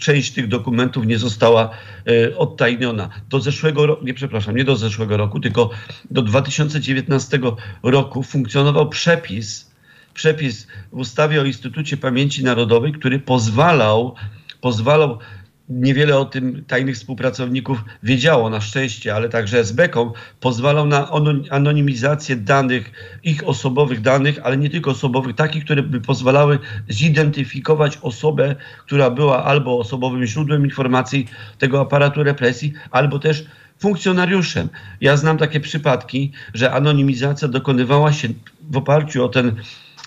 [0.00, 1.70] część tych dokumentów nie została
[2.06, 3.08] e, odtajniona.
[3.28, 5.70] Do zeszłego roku, nie przepraszam, nie do zeszłego roku, tylko
[6.10, 7.40] do 2019
[7.82, 9.70] roku funkcjonował przepis,
[10.14, 14.14] przepis w ustawie o Instytucie Pamięci Narodowej, który pozwalał,
[14.60, 15.18] pozwalał
[15.68, 21.10] niewiele o tym tajnych współpracowników wiedziało na szczęście, ale także SB-kom pozwalał na
[21.50, 22.92] anonimizację danych,
[23.24, 28.54] ich osobowych danych, ale nie tylko osobowych, takich, które by pozwalały zidentyfikować osobę,
[28.86, 31.26] która była albo osobowym źródłem informacji
[31.58, 33.46] tego aparatu represji, albo też
[33.78, 34.68] funkcjonariuszem.
[35.00, 38.28] Ja znam takie przypadki, że anonimizacja dokonywała się
[38.70, 39.56] w oparciu o ten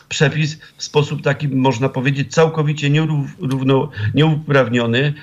[0.09, 5.13] przepis w sposób taki, można powiedzieć, całkowicie nierówno, nieuprawniony,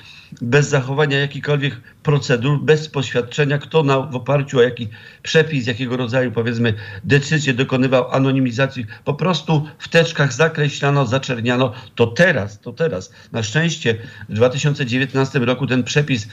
[0.41, 4.89] bez zachowania jakichkolwiek procedur, bez poświadczenia, kto na, w oparciu o jaki
[5.23, 6.75] przepis, jakiego rodzaju powiedzmy
[7.05, 11.73] decyzję dokonywał anonimizacji, po prostu w teczkach zakreślano, zaczerniano.
[11.95, 13.13] To teraz, to teraz.
[13.33, 13.97] Na szczęście
[14.29, 16.29] w 2019 roku ten przepis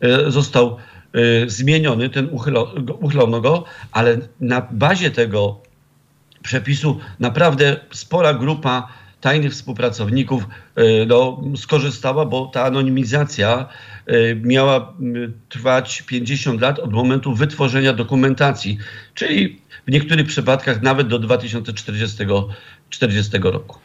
[0.00, 0.76] e, został
[1.12, 5.60] e, zmieniony, ten uchylo, uchylono go, ale na bazie tego
[6.42, 10.44] przepisu naprawdę spora grupa tajnych współpracowników
[11.06, 13.68] no, skorzystała, bo ta anonimizacja
[14.42, 14.94] miała
[15.48, 18.78] trwać 50 lat od momentu wytworzenia dokumentacji,
[19.14, 22.24] czyli w niektórych przypadkach nawet do 2040
[22.90, 23.78] 40 roku.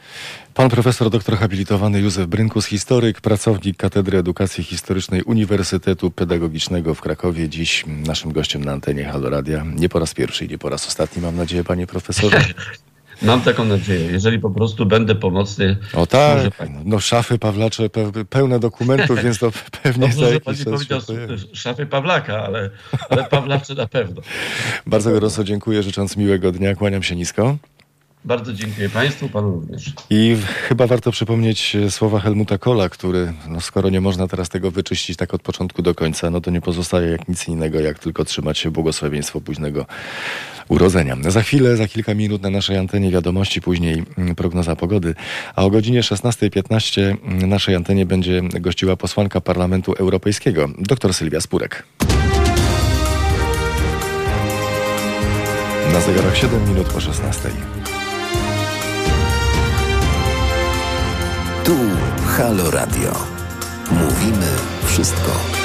[0.53, 7.49] Pan profesor doktor habilitowany Józef Brynkus, historyk, pracownik Katedry Edukacji Historycznej Uniwersytetu Pedagogicznego w Krakowie.
[7.49, 9.65] Dziś naszym gościem na antenie Halo Radia.
[9.75, 12.41] Nie po raz pierwszy i nie po raz ostatni, mam nadzieję, panie profesorze.
[13.21, 15.77] Mam taką nadzieję, jeżeli po prostu będę pomocny.
[15.93, 16.75] O tak, pani...
[16.85, 17.89] no szafy Pawlacze
[18.29, 19.51] pełne dokumentów, więc to
[19.83, 20.99] pewnie Dobrze, że pani powiedział
[21.53, 22.69] szafy Pawlaka, ale,
[23.09, 24.21] ale Pawlacze na pewno.
[24.87, 27.57] Bardzo gorąco dziękuję, życząc miłego dnia, kłaniam się nisko.
[28.25, 29.93] Bardzo dziękuję Państwu, Panu również.
[30.09, 30.37] I
[30.67, 35.17] chyba warto przypomnieć e, słowa Helmuta Kohla, który, no skoro nie można teraz tego wyczyścić
[35.17, 38.57] tak od początku do końca, no to nie pozostaje jak nic innego, jak tylko trzymać
[38.57, 39.85] się błogosławieństwo późnego
[40.69, 41.17] urodzenia.
[41.27, 45.15] Za chwilę, za kilka minut na naszej antenie wiadomości, później mm, prognoza pogody,
[45.55, 51.41] a o godzinie 16.15 na mm, naszej antenie będzie gościła posłanka Parlamentu Europejskiego, dr Sylwia
[51.41, 51.83] Spurek.
[55.93, 57.49] Na zegarach 7 minut po 16.
[61.63, 61.75] Tu
[62.37, 63.11] Halo Radio.
[63.91, 64.47] Mówimy
[64.85, 65.64] wszystko.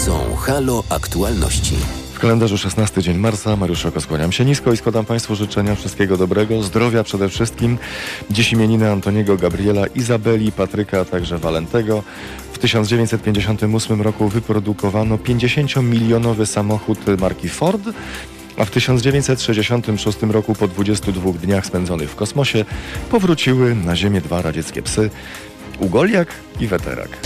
[0.00, 1.74] Są Halo Aktualności.
[2.12, 3.56] W kalendarzu 16 dzień marca.
[3.56, 7.78] Mariusz Oko, skłaniam się nisko i składam Państwu życzenia wszystkiego dobrego, zdrowia przede wszystkim.
[8.30, 12.02] Dziś imieniny Antoniego, Gabriela, Izabeli, Patryka, a także Walentego.
[12.52, 17.82] W 1958 roku wyprodukowano 50-milionowy samochód marki Ford
[18.56, 22.64] a w 1966 roku po 22 dniach spędzonych w kosmosie
[23.10, 25.10] powróciły na Ziemię dwa radzieckie psy
[25.80, 26.28] Ugoliak
[26.60, 27.18] i Weterak.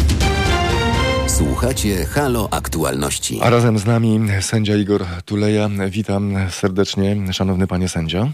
[1.39, 3.39] Słuchacie Halo Aktualności.
[3.43, 5.71] A razem z nami sędzia Igor Tuleja.
[5.91, 8.31] Witam serdecznie, szanowny panie sędzio.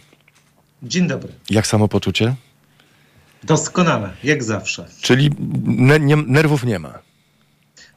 [0.83, 1.33] Dzień dobry.
[1.51, 2.35] Jak samopoczucie?
[3.45, 4.87] Doskonale, jak zawsze.
[5.01, 5.31] Czyli
[5.65, 6.99] ne nie, nerwów nie ma?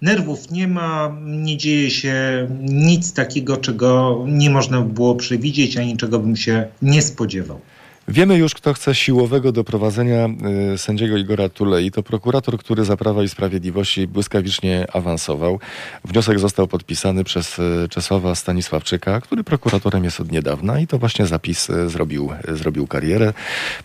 [0.02, 6.20] Nerwów nie ma, nie dzieje się nic takiego, czego nie można było przewidzieć, ani czego
[6.20, 7.62] bym się nie spodziewał.
[8.08, 10.30] Wiemy już, kto chce siłowego doprowadzenia
[10.74, 11.92] y, sędziego Igora Tulei.
[11.92, 15.60] To prokurator, który za Prawa i Sprawiedliwości błyskawicznie awansował.
[16.06, 21.26] Wniosek został podpisany przez y, Czesława Stanisławczyka, który prokuratorem jest od niedawna i to właśnie
[21.26, 23.34] zapis y, zrobił, zrobił karierę.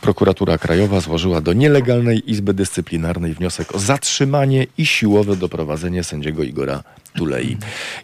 [0.00, 6.82] Prokuratura Krajowa złożyła do nielegalnej Izby Dyscyplinarnej wniosek o zatrzymanie i siłowe doprowadzenie sędziego Igora
[7.16, 7.56] Tulei.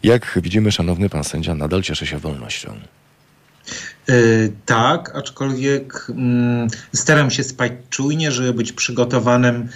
[0.02, 2.74] Jak widzimy, szanowny pan sędzia nadal cieszy się wolnością.
[4.08, 4.12] E,
[4.66, 9.68] tak, aczkolwiek mm, staram się spać czujnie, żeby być przygotowanym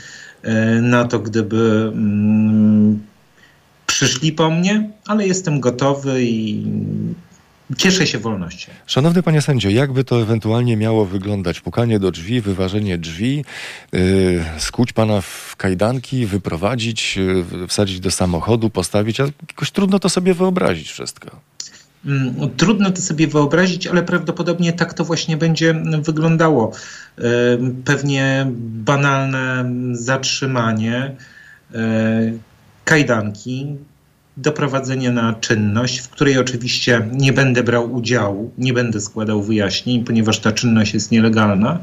[0.42, 3.02] e, na to, gdyby mm,
[3.86, 6.66] przyszli po mnie, ale jestem gotowy i
[7.76, 8.72] cieszę się wolnością.
[8.86, 11.60] Szanowny panie sędzio, jakby to ewentualnie miało wyglądać?
[11.60, 13.44] Pukanie do drzwi, wyważenie drzwi,
[13.92, 17.18] yy, skuć pana w kajdanki, wyprowadzić,
[17.68, 21.47] wsadzić do samochodu, postawić, a jakoś trudno to sobie wyobrazić wszystko.
[22.08, 26.72] Mm, trudno to sobie wyobrazić, ale prawdopodobnie tak to właśnie będzie wyglądało.
[27.84, 31.16] Pewnie banalne zatrzymanie,
[31.74, 32.32] e,
[32.84, 33.76] kajdanki,
[34.36, 40.38] doprowadzenie na czynność, w której oczywiście nie będę brał udziału, nie będę składał wyjaśnień, ponieważ
[40.38, 41.78] ta czynność jest nielegalna.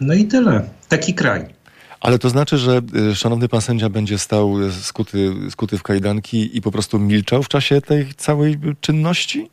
[0.00, 0.62] No i tyle.
[0.88, 1.61] Taki kraj.
[2.02, 2.80] Ale to znaczy, że
[3.10, 7.48] y, szanowny pan sędzia będzie stał skuty, skuty w kajdanki i po prostu milczał w
[7.48, 9.50] czasie tej całej czynności?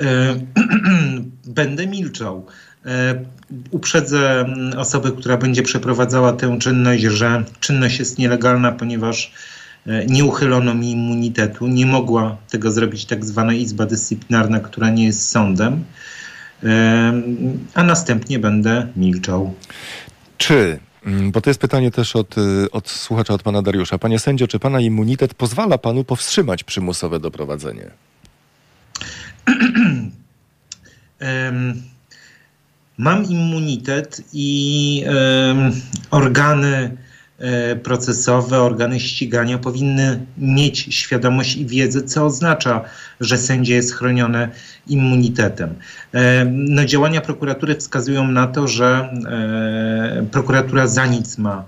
[0.00, 0.40] E,
[1.60, 2.46] będę milczał.
[2.86, 3.24] E,
[3.70, 9.32] uprzedzę osobę, która będzie przeprowadzała tę czynność, że czynność jest nielegalna, ponieważ
[9.86, 11.66] e, nie uchylono mi immunitetu.
[11.66, 15.84] Nie mogła tego zrobić tak zwana Izba Dyscyplinarna, która nie jest sądem.
[17.74, 19.54] A następnie będę milczał.
[20.38, 23.98] Czy Mm, bo to jest pytanie też od, y, od słuchacza, od pana Dariusza.
[23.98, 27.90] Panie sędzio, czy pana immunitet pozwala panu powstrzymać przymusowe doprowadzenie?
[32.98, 35.72] Mam immunitet i um,
[36.10, 36.96] organy
[37.82, 42.84] procesowe, organy ścigania powinny mieć świadomość i wiedzę, co oznacza,
[43.20, 44.48] że sędzia jest chroniony
[44.86, 45.74] immunitetem.
[46.14, 51.64] E, no, działania prokuratury wskazują na to, że e, prokuratura za nic ma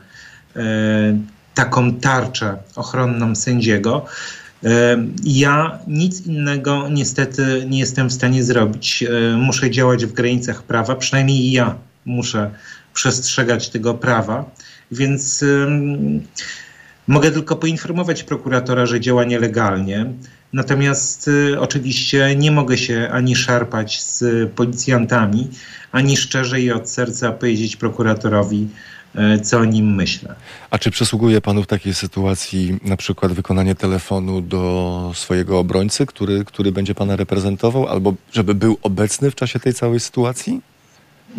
[1.55, 4.07] taką tarczę ochronną sędziego.
[5.25, 9.05] Ja nic innego niestety nie jestem w stanie zrobić.
[9.37, 11.75] Muszę działać w granicach prawa, przynajmniej ja
[12.07, 12.51] muszę
[12.95, 14.45] przestrzegać tego prawa.
[14.93, 15.45] Więc
[17.09, 20.07] Mogę tylko poinformować prokuratora, że działa nielegalnie.
[20.53, 25.49] Natomiast y, oczywiście nie mogę się ani szarpać z policjantami,
[25.93, 28.69] ani szczerze i od serca powiedzieć prokuratorowi,
[29.37, 30.35] y, co o nim myślę.
[30.71, 36.45] A czy przysługuje panu w takiej sytuacji na przykład wykonanie telefonu do swojego obrońcy, który,
[36.45, 40.61] który będzie pana reprezentował, albo żeby był obecny w czasie tej całej sytuacji?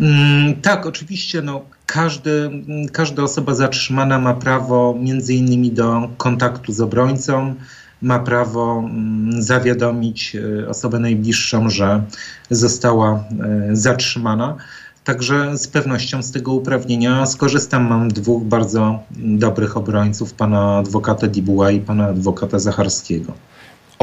[0.00, 1.42] Mm, tak, oczywiście.
[1.42, 2.50] No, każdy,
[2.92, 7.54] każda osoba zatrzymana ma prawo między innymi do kontaktu z obrońcą,
[8.02, 12.02] ma prawo mm, zawiadomić e, osobę najbliższą, że
[12.50, 14.56] została e, zatrzymana.
[15.04, 17.88] Także z pewnością z tego uprawnienia skorzystam.
[17.88, 23.32] Mam dwóch bardzo dobrych obrońców, pana adwokata Dibuła i pana adwokata Zacharskiego.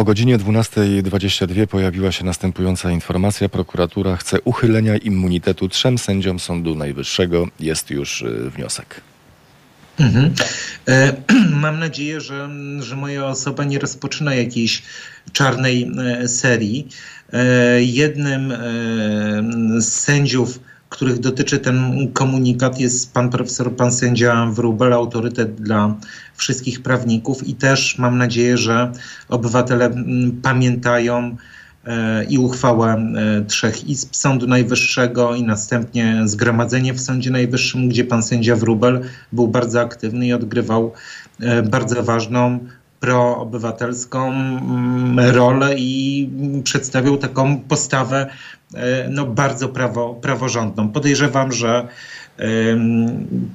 [0.01, 3.49] O godzinie 12.22 pojawiła się następująca informacja.
[3.49, 7.47] Prokuratura chce uchylenia immunitetu trzem sędziom Sądu Najwyższego.
[7.59, 9.01] Jest już y, wniosek.
[9.99, 10.33] Mhm.
[10.87, 11.13] E,
[11.65, 12.49] mam nadzieję, że,
[12.79, 14.83] że moja osoba nie rozpoczyna jakiejś
[15.31, 15.91] czarnej
[16.21, 16.87] e, serii.
[17.33, 18.53] E, jednym
[19.77, 20.59] z sędziów,
[20.91, 25.95] których dotyczy ten komunikat, jest pan profesor, pan sędzia Wróbel, autorytet dla
[26.35, 28.91] wszystkich prawników i też mam nadzieję, że
[29.29, 29.91] obywatele
[30.41, 31.37] pamiętają
[31.85, 38.03] E, i uchwałę e, trzech izb Sądu Najwyższego i następnie zgromadzenie w Sądzie Najwyższym, gdzie
[38.03, 40.93] pan sędzia Wrubel był bardzo aktywny i odgrywał
[41.39, 42.59] e, bardzo ważną
[43.01, 46.29] proobywatelską mm, rolę i
[46.63, 48.27] przedstawił taką postawę
[49.09, 50.89] no, bardzo prawo, praworządną.
[50.89, 51.87] Podejrzewam, że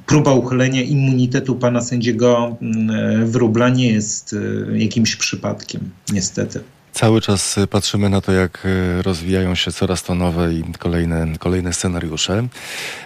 [0.07, 4.37] próba uchylenia immunitetu pana sędziego mm, Wróbla nie jest
[4.73, 6.61] jakimś przypadkiem, niestety.
[6.97, 11.27] Cały czas y, patrzymy na to, jak y, rozwijają się coraz to nowe i kolejne,
[11.39, 12.49] kolejne scenariusze.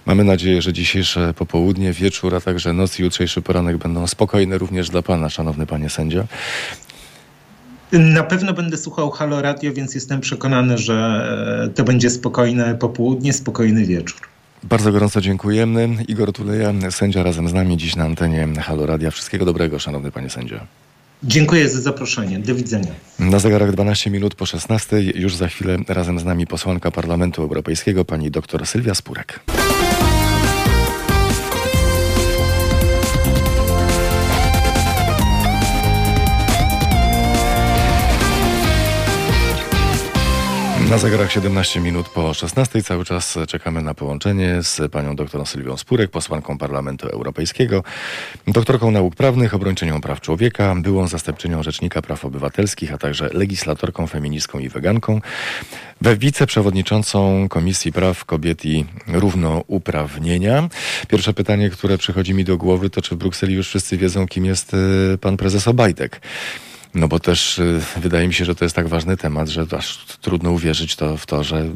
[0.07, 4.91] Mamy nadzieję, że dzisiejsze popołudnie, wieczór, a także noc i jutrzejszy poranek będą spokojne również
[4.91, 6.25] dla Pana, szanowny Panie sędzia.
[7.93, 10.95] Na pewno będę słuchał Halo Radio, więc jestem przekonany, że
[11.65, 14.21] e, to będzie spokojne popołudnie, spokojny wieczór.
[14.63, 15.89] Bardzo gorąco dziękujemy.
[16.09, 19.11] Igor Tuleja, sędzia razem z nami dziś na antenie Halo Radia.
[19.11, 20.61] Wszystkiego dobrego, szanowny panie sędzio.
[21.23, 22.39] Dziękuję za zaproszenie.
[22.39, 22.93] Do widzenia.
[23.19, 25.01] Na zegarach 12 minut po 16.
[25.01, 29.41] Już za chwilę razem z nami posłanka Parlamentu Europejskiego, pani dr Sylwia Spurek.
[40.91, 45.77] Na zegarach 17 minut po 16 cały czas czekamy na połączenie z panią doktorą Sylwią
[45.77, 47.85] Spurek, posłanką Parlamentu Europejskiego,
[48.47, 54.59] doktorką nauk prawnych, obrończynią praw człowieka, byłą zastępczynią Rzecznika Praw Obywatelskich, a także legislatorką feministką
[54.59, 55.21] i weganką,
[56.01, 60.69] we wiceprzewodniczącą Komisji Praw Kobiet i Równouprawnienia.
[61.09, 64.45] Pierwsze pytanie, które przychodzi mi do głowy, to czy w Brukseli już wszyscy wiedzą, kim
[64.45, 66.21] jest e, pan prezes Obajtek?
[66.95, 70.07] No bo też y, wydaje mi się, że to jest tak ważny temat, że aż
[70.21, 71.71] trudno uwierzyć to, w to, że y,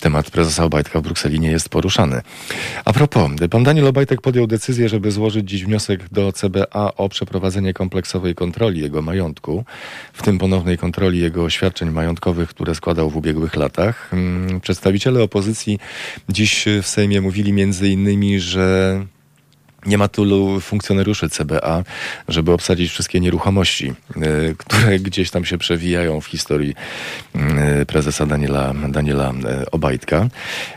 [0.00, 2.20] temat prezesa Obajtka w Brukseli nie jest poruszany.
[2.84, 7.74] A propos, pan Daniel Obajtek podjął decyzję, żeby złożyć dziś wniosek do CBA o przeprowadzenie
[7.74, 9.64] kompleksowej kontroli jego majątku,
[10.12, 14.10] w tym ponownej kontroli jego oświadczeń majątkowych, które składał w ubiegłych latach.
[14.12, 15.78] Mm, przedstawiciele opozycji
[16.28, 19.06] dziś w Sejmie mówili między innymi, że
[19.86, 21.84] nie ma tylu funkcjonariuszy CBA,
[22.28, 26.74] żeby obsadzić wszystkie nieruchomości, y, które gdzieś tam się przewijają w historii
[27.82, 29.30] y, prezesa Daniela, Daniela
[29.62, 30.28] y, Obajtka.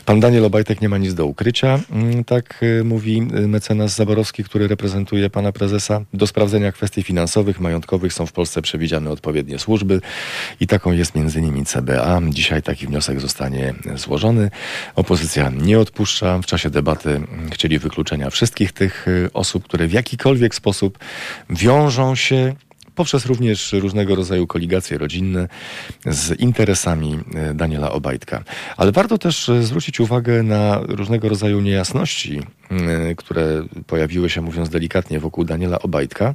[0.04, 5.30] Pan Daniel Obajtek nie ma nic do ukrycia, mm, tak mówi mecenas Zaborowski, który reprezentuje
[5.30, 6.00] pana prezesa.
[6.14, 10.00] Do sprawdzenia kwestii finansowych, majątkowych są w Polsce przewidziane odpowiednie służby
[10.60, 12.20] i taką jest między innymi CBA.
[12.28, 14.50] Dzisiaj taki wniosek zostanie złożony.
[14.96, 16.38] Opozycja nie odpuszcza.
[16.38, 17.20] W czasie debaty
[17.52, 20.98] chcieli wykluczenia wszystkich tych Y, osób, które w jakikolwiek sposób
[21.50, 22.54] wiążą się
[22.98, 25.48] poprzez również różnego rodzaju koligacje rodzinne
[26.06, 27.18] z interesami
[27.50, 28.42] y, Daniela Obajtka.
[28.76, 32.40] Ale warto też y, zwrócić uwagę na różnego rodzaju niejasności,
[33.16, 36.34] które pojawiły się, mówiąc delikatnie, wokół Daniela Obajtka,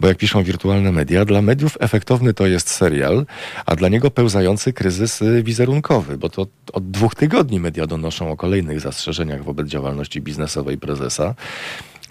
[0.00, 3.26] bo jak piszą wirtualne media, dla mediów efektowny to jest serial,
[3.66, 8.80] a dla niego pełzający kryzys wizerunkowy, bo to od dwóch tygodni media donoszą o kolejnych
[8.80, 11.34] zastrzeżeniach wobec działalności biznesowej prezesa.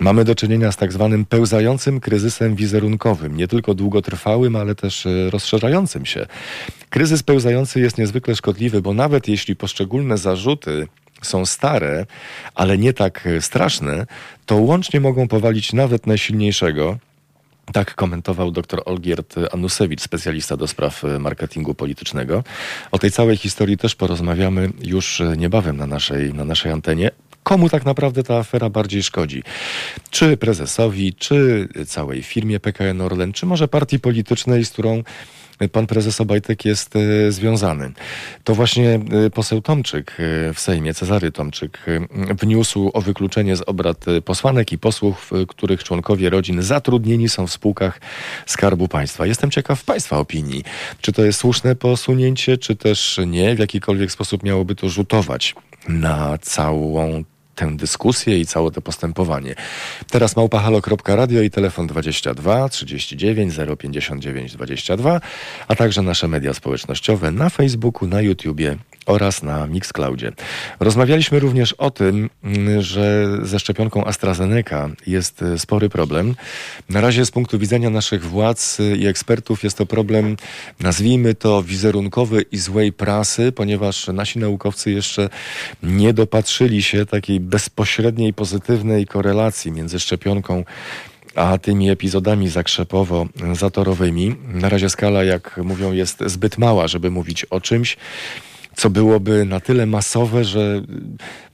[0.01, 5.29] Mamy do czynienia z tak zwanym pełzającym kryzysem wizerunkowym, nie tylko długotrwałym, ale też e,
[5.29, 6.25] rozszerzającym się.
[6.89, 10.87] Kryzys pełzający jest niezwykle szkodliwy, bo nawet jeśli poszczególne zarzuty
[11.21, 12.05] są stare,
[12.55, 14.05] ale nie tak e, straszne,
[14.45, 16.97] to łącznie mogą powalić nawet najsilniejszego,
[17.73, 22.43] tak komentował dr Olgierd Anusewicz, specjalista do spraw e, marketingu politycznego.
[22.91, 27.11] O tej całej historii też porozmawiamy już niebawem na naszej, na naszej antenie
[27.43, 29.43] Komu tak naprawdę ta afera bardziej szkodzi?
[30.09, 35.03] Czy prezesowi, czy całej firmie PKN Orlen, czy może partii politycznej, z którą
[35.69, 37.91] pan prezes Obajtek jest e, związany.
[38.43, 41.85] To właśnie e, poseł Tomczyk e, w Sejmie, Cezary Tomczyk,
[42.41, 48.01] wniósł o wykluczenie z obrad posłanek i posłów, których członkowie rodzin zatrudnieni są w spółkach
[48.45, 49.25] Skarbu Państwa.
[49.25, 50.63] Jestem ciekaw Państwa opinii.
[51.01, 53.55] Czy to jest słuszne posunięcie, czy też nie?
[53.55, 55.55] W jakikolwiek sposób miałoby to rzutować
[55.87, 57.23] na całą
[57.61, 59.55] tę dyskusję i całe to postępowanie.
[60.09, 65.21] Teraz małpahalo.radio i telefon 22 39 059 22,
[65.67, 70.31] a także nasze media społecznościowe na Facebooku, na YouTubie oraz na Mixcloudzie.
[70.79, 76.35] Rozmawialiśmy również o tym, mm, że ze szczepionką AstraZeneca jest e, spory problem.
[76.89, 80.37] Na razie z punktu widzenia naszych władz i ekspertów jest to problem,
[80.79, 85.29] nazwijmy to wizerunkowy i złej prasy, ponieważ nasi naukowcy jeszcze
[85.83, 90.63] nie dopatrzyli się takiej bezpośredniej pozytywnej korelacji między szczepionką
[91.35, 94.35] a tymi epizodami zakrzepowo-zatorowymi.
[94.53, 97.97] Na razie skala, jak mówią, jest zbyt mała, żeby mówić o czymś,
[98.75, 100.81] co byłoby na tyle masowe, że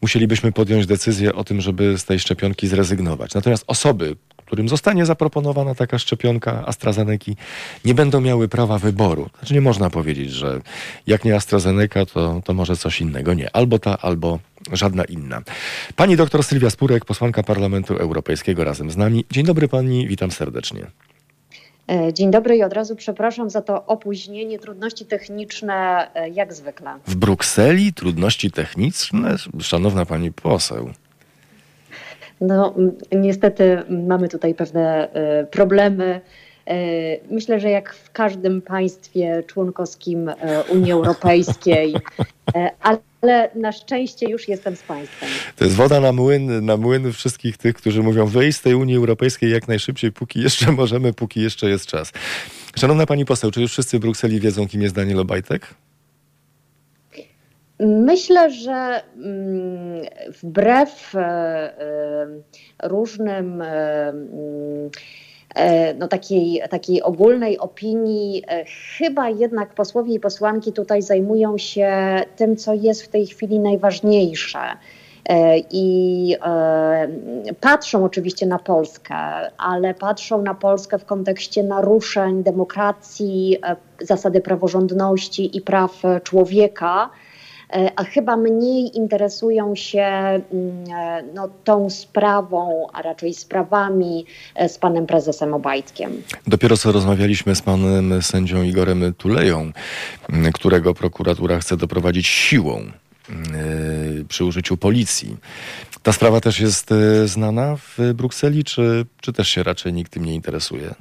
[0.01, 3.33] musielibyśmy podjąć decyzję o tym, żeby z tej szczepionki zrezygnować.
[3.33, 4.15] Natomiast osoby,
[4.47, 7.31] którym zostanie zaproponowana taka szczepionka AstraZeneca,
[7.85, 9.29] nie będą miały prawa wyboru.
[9.39, 10.61] Znaczy nie można powiedzieć, że
[11.07, 13.33] jak nie AstraZeneca, to, to może coś innego.
[13.33, 14.39] Nie, albo ta, albo
[14.71, 15.41] żadna inna.
[15.95, 19.25] Pani doktor Sylwia Spurek, posłanka Parlamentu Europejskiego razem z nami.
[19.31, 20.87] Dzień dobry pani, witam serdecznie.
[21.91, 26.93] E, dzień dobry i od razu przepraszam za to opóźnienie, trudności techniczne e, jak zwykle.
[27.07, 29.35] W Brukseli trudności techniczne?
[29.59, 30.89] Szanowna pani poseł.
[32.41, 32.73] No,
[33.11, 36.21] niestety mamy tutaj pewne e, problemy.
[37.31, 40.31] Myślę, że jak w każdym państwie członkowskim
[40.69, 41.95] Unii Europejskiej,
[42.79, 45.29] ale ale na szczęście już jestem z Państwem.
[45.55, 48.95] To jest woda na młyn, na młyn wszystkich tych, którzy mówią wyjść z tej Unii
[48.95, 52.11] Europejskiej jak najszybciej, póki jeszcze możemy, póki jeszcze jest czas.
[52.75, 55.73] Szanowna Pani poseł, czy już wszyscy w Brukseli wiedzą, kim jest Daniel Obajtek?
[57.79, 60.01] Myślę, że mm,
[60.43, 62.27] wbrew e, e,
[62.83, 65.26] różnym e, mm, E,
[65.99, 68.65] no, takiej, takiej ogólnej opinii, e,
[68.97, 74.59] chyba jednak posłowie i posłanki tutaj zajmują się tym, co jest w tej chwili najważniejsze.
[75.29, 76.35] E, I
[77.61, 79.15] patrzą oczywiście na Polskę,
[79.57, 83.57] ale patrzą na Polskę w kontekście naruszeń demokracji,
[84.01, 87.26] zasady praworządności i praw człowieka E,
[87.95, 90.43] a chyba mniej interesują się mm,
[90.95, 96.21] e, no, tą sprawą, a raczej sprawami e, z panem prezesem Obajtkiem.
[96.47, 99.71] Dopiero co rozmawialiśmy z panem sędzią Igorem Tuleją,
[100.53, 102.81] którego prokuratura chce doprowadzić siłą
[104.27, 105.37] przy użyciu policji.
[106.03, 106.89] Ta sprawa też jest
[107.25, 110.95] znana w Brukseli, czy, czy też się raczej nikt tym nie interesuje?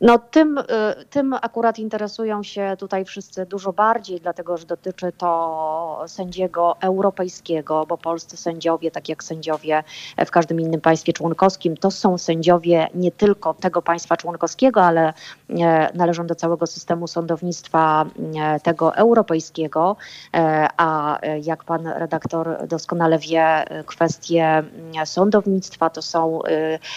[0.00, 0.64] No tym, y,
[1.10, 7.98] tym akurat interesują się tutaj wszyscy dużo bardziej, dlatego że dotyczy to sędziego europejskiego, bo
[7.98, 9.84] polscy sędziowie, tak jak sędziowie
[10.26, 15.12] w każdym innym państwie członkowskim, to są sędziowie nie tylko tego państwa członkowskiego, ale
[15.50, 19.96] e, należą do całego systemu sądownictwa e, tego europejskiego,
[20.34, 24.62] e, a jak pan redaktor doskonale wie, kwestie
[25.04, 26.40] sądownictwa to są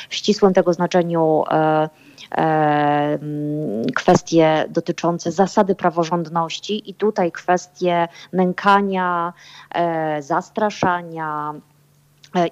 [0.09, 1.43] w ścisłym tego znaczeniu
[3.95, 9.33] kwestie dotyczące zasady praworządności i tutaj kwestie nękania,
[9.75, 11.53] e, zastraszania,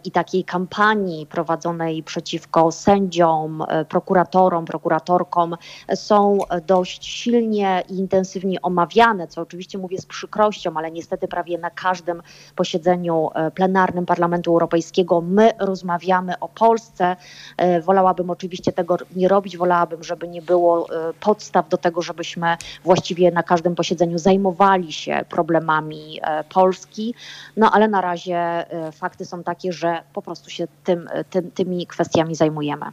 [0.04, 5.58] i takiej kampanii prowadzonej przeciwko sędziom, e, prokuratorom, prokuratorkom
[5.96, 11.70] są dość silnie i intensywnie omawiane, co oczywiście mówię z przykrością, ale niestety prawie na
[11.70, 12.22] każdym
[12.56, 17.16] posiedzeniu e, plenarnym Parlamentu Europejskiego my rozmawiamy o Polsce.
[17.84, 20.88] Wolałabym oczywiście tego nie robić, wolałabym, żeby nie było
[21.20, 26.22] podstaw do tego, żebyśmy właściwie na każdym posiedzeniu zajmowali się problemami
[26.54, 27.16] Polski,
[27.58, 32.36] no ale na razie fakty są takie, że po prostu się tym, tym, tymi kwestiami
[32.36, 32.86] zajmujemy.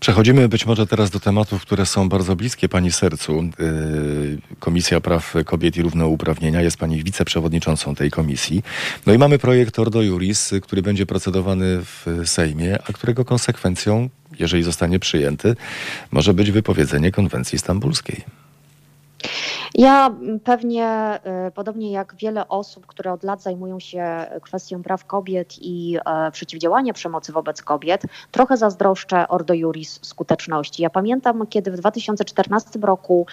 [0.00, 3.40] Przechodzimy być może teraz do tematów, które są bardzo bliskie Pani sercu.
[3.60, 8.62] Y, komisja Praw Kobiet i Równouprawnienia jest Pani wiceprzewodniczącą tej komisji.
[9.06, 14.08] No i mamy projekt Ordo Juris, który będzie procedowany w Sejmie, a którego konsekwencją,
[14.38, 15.56] jeżeli zostanie przyjęty,
[16.10, 18.24] może być wypowiedzenie konwencji stambulskiej.
[19.74, 20.14] Ja
[20.44, 21.18] pewnie,
[21.54, 25.98] podobnie jak wiele osób, które od lat zajmują się kwestią praw kobiet i
[26.32, 30.82] przeciwdziałania przemocy wobec kobiet, trochę zazdroszczę Ordo Juris skuteczności.
[30.82, 33.26] Ja pamiętam, kiedy w 2014 roku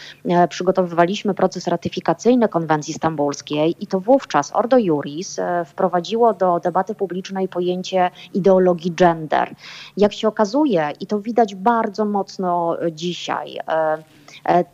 [0.50, 8.12] przygotowywaliśmy proces ratyfikacyjny konwencji stambulskiej i to wówczas Ordo Juris wprowadziło do debaty publicznej pojęcie
[8.34, 9.56] ideologii gender.
[9.98, 14.04] Jak się okazuje, i to widać bardzo mocno dzisiaj, E,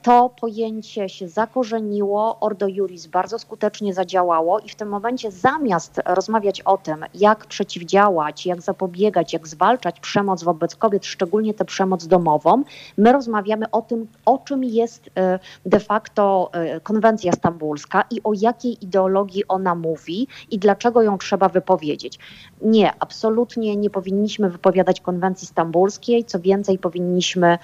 [0.02, 6.62] to pojęcie się zakorzeniło, Ordo Juris bardzo skutecznie zadziałało i w tym momencie zamiast rozmawiać
[6.62, 12.64] o tym, jak przeciwdziałać, jak zapobiegać, jak zwalczać przemoc wobec kobiet, szczególnie tę przemoc domową,
[12.98, 18.32] my rozmawiamy o tym, o czym jest e, de facto e, konwencja stambulska i o
[18.34, 22.20] jakiej ideologii ona mówi i dlaczego ją trzeba wypowiedzieć.
[22.62, 27.58] Nie, absolutnie nie powinniśmy wypowiadać konwencji stambulskiej, co więcej powinniśmy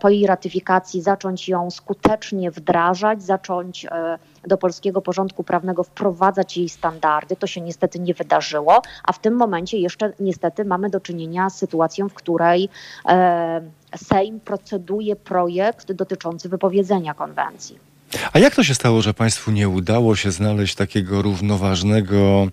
[0.00, 6.56] po jej ratyfikacji zacząć zacząć ją skutecznie wdrażać, zacząć e, do polskiego porządku prawnego wprowadzać
[6.56, 7.36] jej standardy.
[7.36, 11.58] To się niestety nie wydarzyło, a w tym momencie jeszcze niestety mamy do czynienia z
[11.58, 12.68] sytuacją, w której
[13.08, 13.60] e,
[13.96, 17.87] Sejm proceduje projekt dotyczący wypowiedzenia konwencji.
[18.32, 22.48] A jak to się stało, że Państwu nie udało się znaleźć takiego równoważnego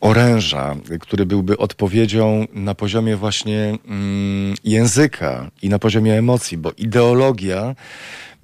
[0.00, 7.74] oręża, który byłby odpowiedzią na poziomie właśnie mm, języka i na poziomie emocji, bo ideologia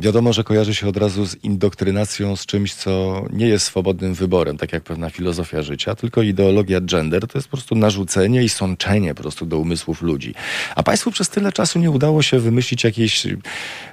[0.01, 4.57] Wiadomo, że kojarzy się od razu z indoktrynacją, z czymś, co nie jest swobodnym wyborem,
[4.57, 9.15] tak jak pewna filozofia życia, tylko ideologia gender to jest po prostu narzucenie i sączenie
[9.15, 10.35] po prostu do umysłów ludzi.
[10.77, 13.27] A państwu przez tyle czasu nie udało się wymyślić jakiejś,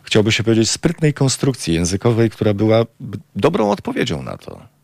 [0.04, 2.86] chciałby się powiedzieć, sprytnej konstrukcji językowej, która była
[3.36, 4.77] dobrą odpowiedzią na to.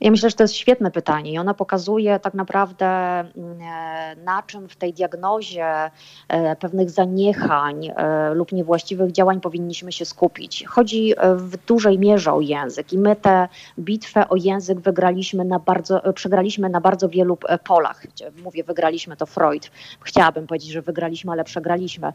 [0.00, 4.42] Ja myślę, że to jest świetne pytanie i ona pokazuje tak naprawdę, mm, e, na
[4.42, 5.90] czym w tej diagnozie
[6.28, 10.64] e, pewnych zaniechań e, lub niewłaściwych działań powinniśmy się skupić.
[10.68, 16.12] Chodzi w dużej mierze o język i my tę bitwę o język wygraliśmy na bardzo,
[16.12, 18.06] przegraliśmy na bardzo wielu polach.
[18.44, 19.70] Mówię, wygraliśmy to Freud.
[20.00, 22.12] Chciałabym powiedzieć, że wygraliśmy, ale przegraliśmy.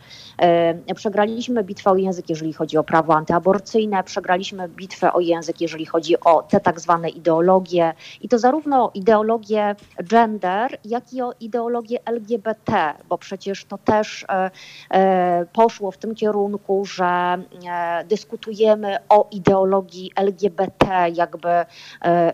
[0.95, 6.19] Przegraliśmy bitwę o język, jeżeli chodzi o prawo antyaborcyjne, przegraliśmy bitwę o język, jeżeli chodzi
[6.19, 11.99] o te tak zwane ideologie, ideologię i to zarówno ideologię gender, jak i o ideologię
[12.05, 14.51] LGBT, bo przecież to też e,
[14.91, 21.49] e, poszło w tym kierunku, że e, dyskutujemy o ideologii LGBT, jakby,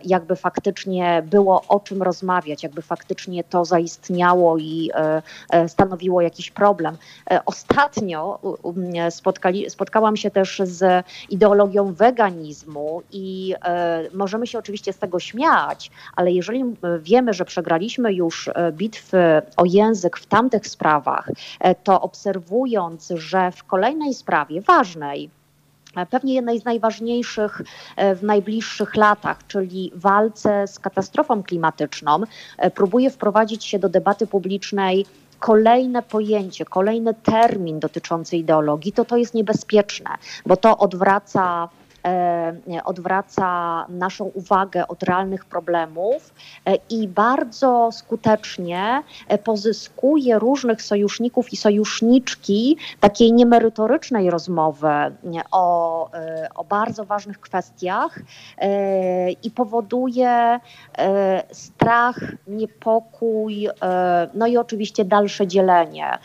[0.04, 4.90] jakby faktycznie było o czym rozmawiać, jakby faktycznie to zaistniało i
[5.66, 6.96] stanowiło jakiś problem.
[7.46, 8.38] Ostatnio
[9.10, 13.54] spotkali, spotkałam się też z ideologią weganizmu i
[14.14, 16.64] możemy się oczywiście z tego tego śmiać, ale jeżeli
[17.00, 23.50] wiemy, że przegraliśmy już e, bitwy o język w tamtych sprawach, e, to obserwując, że
[23.50, 25.30] w kolejnej sprawie ważnej,
[25.96, 27.62] e, pewnie jednej z najważniejszych
[28.16, 32.20] w najbliższych latach, czyli walce z katastrofą klimatyczną,
[32.74, 35.06] próbuje wprowadzić się do debaty publicznej
[35.38, 40.10] kolejne pojęcie, kolejny termin dotyczący ideologii, to to jest niebezpieczne,
[40.46, 41.68] bo to odwraca
[42.84, 46.34] odwraca naszą uwagę od realnych problemów
[46.66, 54.88] e, i bardzo skutecznie e, pozyskuje różnych sojuszników i sojuszniczki takiej niemerytorycznej rozmowy
[55.50, 56.10] o,
[56.54, 58.20] o bardzo ważnych kwestiach
[59.42, 60.60] i powoduje
[61.52, 63.68] strach, niepokój,
[64.34, 66.18] no i oczywiście dalsze dzielenie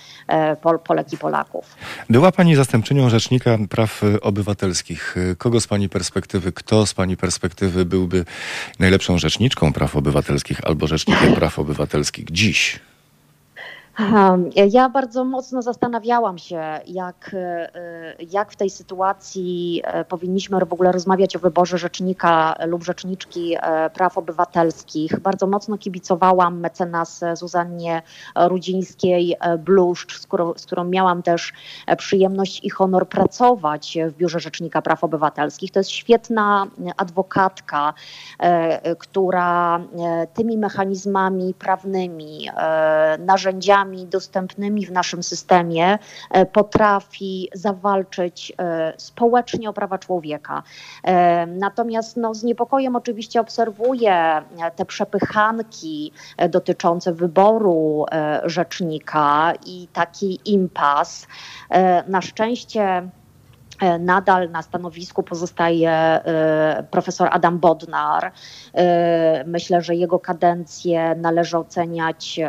[0.84, 1.75] Polek i Polaków.
[2.09, 5.15] Była Pani zastępczynią Rzecznika Praw Obywatelskich.
[5.38, 8.26] Kogo Pani perspektywy, kto z Pani perspektywy byłby
[8.80, 12.80] najlepszą rzeczniczką praw obywatelskich albo rzecznikiem praw obywatelskich dziś?
[14.71, 20.91] Ja bardzo mocno zastanawiałam się, jak, e, jak w tej sytuacji e, powinniśmy w ogóle
[20.91, 25.19] rozmawiać o wyborze rzecznika lub rzeczniczki e, praw obywatelskich.
[25.19, 28.01] Bardzo mocno kibicowałam mecenas Zuzannie
[28.35, 31.53] Rudzińskiej-Bluszcz, z którą, z którą miałam też
[31.97, 35.71] przyjemność i honor pracować w Biurze Rzecznika Praw Obywatelskich.
[35.71, 37.93] To jest świetna adwokatka,
[38.99, 39.79] która
[40.33, 42.49] tymi mechanizmami prawnymi,
[43.19, 45.99] narzędziami, dostępnymi w naszym systemie
[46.31, 50.63] e, potrafi zawalczyć e, społecznie o prawa człowieka.
[51.03, 54.41] E, natomiast no, z niepokojem oczywiście obserwuję
[54.75, 56.11] te przepychanki
[56.49, 58.05] dotyczące wyboru
[58.43, 61.27] rzecznika i taki impas.
[62.07, 63.09] Na szczęście
[63.99, 68.32] nadal na stanowisku pozostaje e, profesor Adam Bodnar.
[68.73, 72.39] E, myślę, że jego kadencję należy oceniać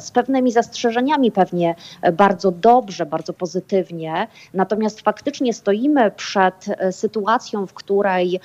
[0.00, 1.74] z pewnymi zastrzeżeniami, pewnie
[2.12, 4.28] bardzo dobrze, bardzo pozytywnie.
[4.54, 8.40] Natomiast faktycznie stoimy przed sytuacją, w której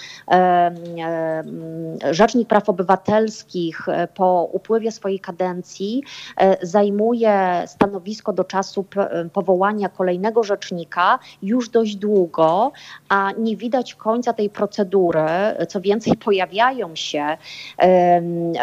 [2.11, 6.03] Rzecznik Praw Obywatelskich po upływie swojej kadencji
[6.61, 8.85] zajmuje stanowisko do czasu
[9.33, 12.71] powołania kolejnego rzecznika już dość długo długo,
[13.09, 15.21] a nie widać końca tej procedury.
[15.69, 17.37] Co więcej, pojawiają się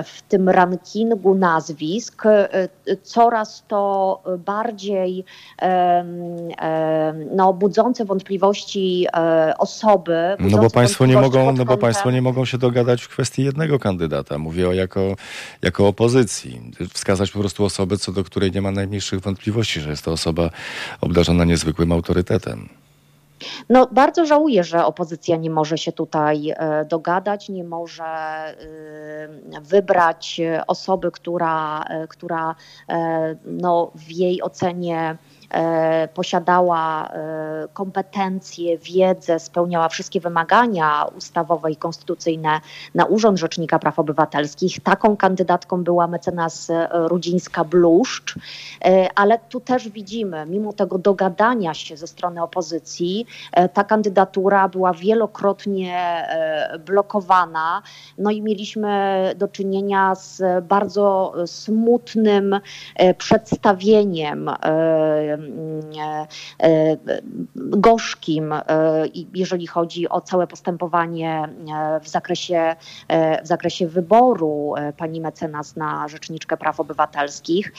[0.05, 2.69] w tym rankingu nazwisk e,
[3.03, 5.25] coraz to bardziej
[7.37, 10.37] no, budzące wątpliwości e, osoby.
[10.39, 13.79] No bo państwo nie mogą, no bo państwo nie mogą się dogadać w kwestii jednego
[13.79, 14.39] kandydata.
[14.39, 15.17] Mówię o jako,
[15.63, 16.61] jako opozycji.
[16.95, 20.51] Wskazać po prostu osobę, co do której nie ma najmniejszych wątpliwości, że jest to osoba
[21.01, 22.69] obdarzona niezwykłym autorytetem.
[23.69, 28.57] No, bardzo żałuję, że opozycja nie może się tutaj e, dogadać, nie może e,
[29.63, 32.55] wybrać osoby, która, e, która
[33.45, 35.17] no, w jej ocenie
[36.15, 42.61] posiadała e, kompetencje, wiedzę, spełniała wszystkie wymagania ustawowe i konstytucyjne
[42.95, 44.81] na Urząd Rzecznika Praw Obywatelskich.
[44.81, 48.39] Taką kandydatką była mecenas e, Rudzińska-Bluszcz,
[49.15, 53.27] ale tu też widzimy, mimo tego dogadania się ze strony opozycji,
[53.73, 56.27] ta kandydatura była wielokrotnie
[56.87, 57.83] blokowana,
[58.19, 62.61] no i mieliśmy do czynienia z bardzo smutnym
[63.19, 65.38] przedstawieniem E, e,
[67.57, 68.63] gorzkim, e,
[69.35, 71.49] jeżeli chodzi o całe postępowanie
[72.03, 72.77] w zakresie,
[73.43, 77.73] w zakresie wyboru pani mecenas na Rzeczniczkę Praw Obywatelskich.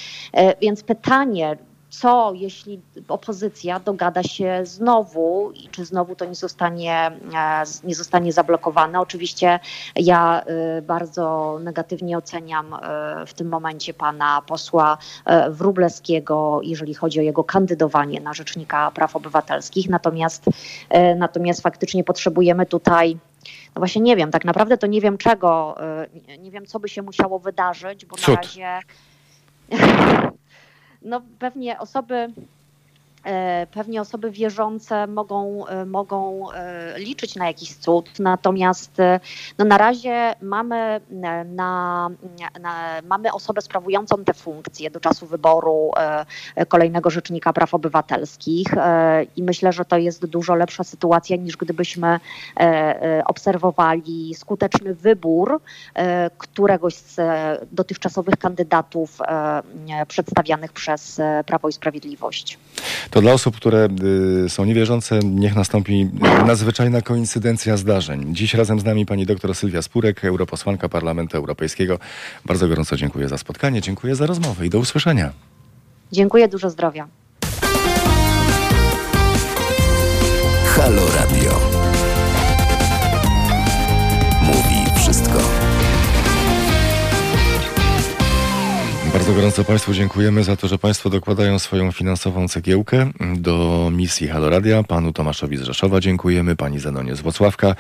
[0.62, 1.58] Więc pytanie,
[1.90, 8.34] co jeśli opozycja dogada się znowu i czy znowu to nie zostanie, e, nie zostanie
[8.34, 9.00] zablokowane.
[9.00, 9.60] Oczywiście
[9.96, 12.78] ja e, bardzo negatywnie oceniam e,
[13.26, 14.98] w tym momencie pana posła
[15.50, 19.90] Wróblewskiego, jeżeli chodzi o jego kandydowanie na Rzecznika Praw Obywatelskich.
[19.90, 20.46] Natomiast,
[21.16, 23.18] natomiast faktycznie potrzebujemy tutaj
[23.76, 25.76] no właśnie nie wiem, tak naprawdę to nie wiem czego,
[26.40, 28.28] nie wiem co by się musiało wydarzyć, bo Cud.
[28.28, 28.80] na razie
[31.02, 32.34] no pewnie osoby
[33.72, 38.98] pewnie osoby wierzące mogą, e, mogą e, liczyć na jakiś cud, natomiast
[39.58, 42.10] no na razie mamy, na, na,
[43.04, 45.92] mamy osobę sprawującą te funkcje do czasu wyboru
[46.68, 48.68] kolejnego Rzecznika Praw Obywatelskich
[49.36, 52.20] i myślę, że to jest dużo lepsza sytuacja niż gdybyśmy
[53.26, 55.62] obserwowali skuteczny wybór
[56.38, 57.18] któregoś z
[57.72, 59.18] dotychczasowych kandydatów
[60.08, 62.58] przedstawianych przez Prawo i Sprawiedliwość.
[63.10, 63.88] To dla osób, które
[64.46, 66.10] y, są niewierzące, niech nastąpi
[66.48, 68.36] nadzwyczajna koincydencja zdarzeń.
[68.36, 72.00] Dziś razem z nami pani doktor Sylwia Spurek, europosłanka Parlamentu Europejskiego.
[72.46, 75.32] Bardzo gorąco dziękuję za spotkanie, dziękuję za rozmowę i do usłyszenia.
[76.12, 77.08] Dziękuję, dużo zdrowia.
[80.66, 81.79] Halo Radio.
[89.14, 94.84] Bardzo gorąco Państwu dziękujemy za to, że Państwo dokładają swoją finansową cegiełkę do misji Haloradia.
[94.84, 97.76] Panu Tomaszowi z Rzeszowa dziękujemy, pani Zenonie z Włocławka,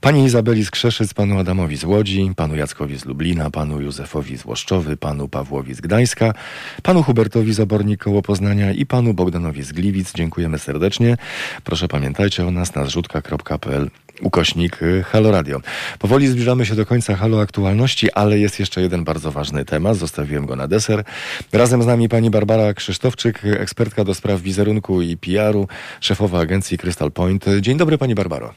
[0.00, 4.44] pani Izabeli z Krzeszyc, panu Adamowi z Łodzi, panu Jackowi z Lublina, panu Józefowi z
[4.44, 6.34] Łoszczowy, panu Pawłowi z Gdańska,
[6.82, 10.12] panu Hubertowi z Obornik koło Poznania i panu Bogdanowi z Gliwic.
[10.12, 11.16] Dziękujemy serdecznie.
[11.64, 13.90] Proszę pamiętajcie o nas na zrzutka.pl
[14.22, 15.60] ukośnik y, Halo Radio.
[15.98, 19.96] Powoli zbliżamy się do końca Halo Aktualności, ale jest jeszcze jeden bardzo ważny temat.
[19.96, 21.04] Zostawiłem go na deser.
[21.52, 25.68] Razem z nami pani Barbara Krzysztofczyk, ekspertka do spraw wizerunku i PR-u,
[26.00, 27.44] szefowa agencji Crystal Point.
[27.60, 28.54] Dzień dobry pani Barbaro.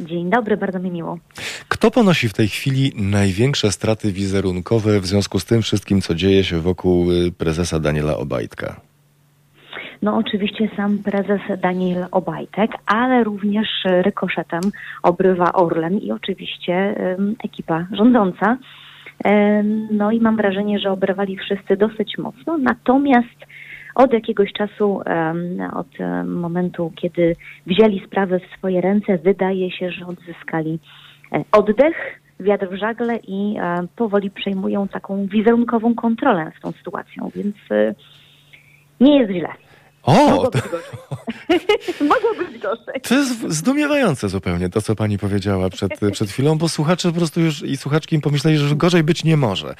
[0.00, 1.18] Dzień dobry, bardzo mi miło.
[1.68, 6.44] Kto ponosi w tej chwili największe straty wizerunkowe w związku z tym wszystkim, co dzieje
[6.44, 8.87] się wokół y, prezesa Daniela Obajtka?
[10.02, 14.60] No oczywiście sam prezes Daniel Obajtek, ale również rykoszetem
[15.02, 16.94] obrywa Orlen i oczywiście
[17.44, 18.56] ekipa rządząca.
[19.90, 23.46] No i mam wrażenie, że obrywali wszyscy dosyć mocno, natomiast
[23.94, 25.00] od jakiegoś czasu,
[25.72, 25.88] od
[26.24, 27.36] momentu, kiedy
[27.66, 30.78] wzięli sprawę w swoje ręce, wydaje się, że odzyskali
[31.32, 37.30] e, oddech, wiatr w żagle i e, powoli przejmują taką wizerunkową kontrolę nad tą sytuacją,
[37.34, 37.94] więc e,
[39.00, 39.48] nie jest źle.
[40.08, 40.14] O!
[40.30, 42.08] Mogło być gorzej.
[42.08, 43.08] Mogło być wniosek.
[43.08, 47.40] To jest zdumiewające zupełnie to, co pani powiedziała przed, przed chwilą, bo słuchacze po prostu
[47.40, 49.74] już i słuchaczki pomyśleli, że gorzej być nie może.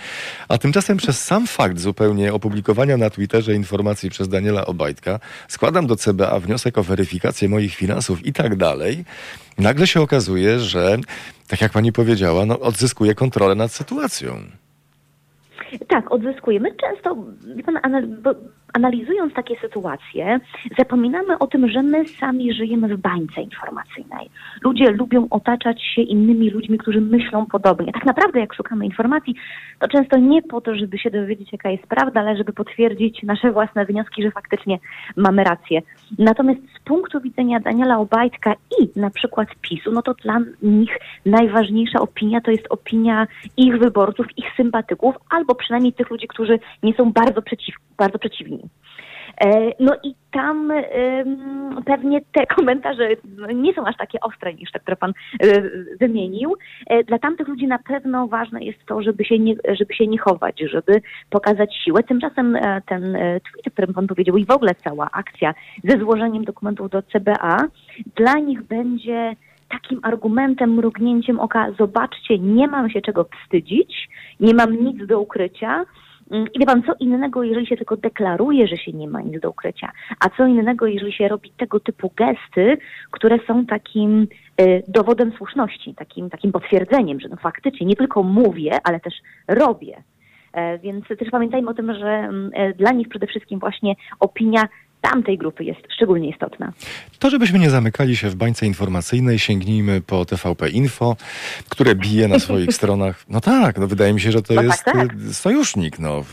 [0.49, 5.97] A tymczasem przez sam fakt zupełnie opublikowania na Twitterze informacji przez Daniela Obajtka składam do
[5.97, 9.05] CBA wniosek o weryfikację moich finansów i tak dalej.
[9.59, 10.99] Nagle się okazuje, że,
[11.47, 14.43] tak jak pani powiedziała, no, odzyskuję kontrolę nad sytuacją.
[15.89, 16.69] Tak, odzyskujemy.
[16.75, 17.17] Często,
[18.73, 20.41] analizując takie sytuacje,
[20.79, 24.31] zapominamy o tym, że my sami żyjemy w bańce informacyjnej.
[24.63, 27.93] Ludzie lubią otaczać się innymi ludźmi, którzy myślą podobnie.
[27.93, 29.35] Tak naprawdę, jak szukamy informacji,
[29.79, 33.53] to często nie po to, żeby się dowiedzieć, jaka jest prawda, ale żeby potwierdzić nasze
[33.53, 34.79] własne wnioski, że faktycznie
[35.17, 35.83] mamy rację.
[36.19, 42.01] Natomiast z punktu widzenia Daniela Obajtka i na przykład PiSu, no to dla nich najważniejsza
[42.01, 47.13] opinia to jest opinia ich wyborców, ich sympatyków, albo przynajmniej tych ludzi, którzy nie są
[47.13, 48.69] bardzo, przeciw, bardzo przeciwni.
[49.45, 50.73] E, no i tam
[51.87, 53.09] pewnie te komentarze
[53.55, 55.63] nie są aż takie ostre niż te, które pan e,
[56.01, 56.57] wymienił.
[56.87, 60.19] E, dla tamtych ludzi na pewno ważne jest to, żeby się nie, żeby się nie
[60.19, 61.01] chować, żeby
[61.31, 62.03] pokazać siłę.
[62.03, 65.55] Tymczasem ten tweet, o którym pan powiedział i w ogóle cała akcja
[65.85, 67.59] ze złożeniem dokumentów do CBA
[68.17, 69.37] dla nich będzie
[69.69, 74.09] takim argumentem, mrugnięciem oka, zobaczcie, nie mam się czego wstydzić,
[74.41, 75.85] nie mam nic do ukrycia,
[76.31, 79.41] Mm, I wie pan, co innego, jeżeli się tylko deklaruje, że się nie ma nic
[79.41, 82.79] do ukrycia, a co innego, jeżeli się robi tego typu gesty,
[83.11, 84.27] które są takim
[84.61, 89.15] y, dowodem słuszności, takim, takim potwierdzeniem, że no faktycznie nie tylko mówię, ale też
[89.49, 90.03] robię.
[90.53, 94.69] E, więc też pamiętajmy o tym, że mm, e, dla nich przede wszystkim właśnie opinia
[95.01, 96.73] tamtej grupy jest szczególnie istotna.
[97.19, 101.17] To, żebyśmy nie zamykali się w bańce informacyjnej, sięgnijmy po TVP Info,
[101.69, 103.25] które bije na swoich stronach.
[103.29, 105.17] No tak, no wydaje mi się, że to no jest tak, tak.
[105.33, 105.99] sojusznik.
[105.99, 106.25] No.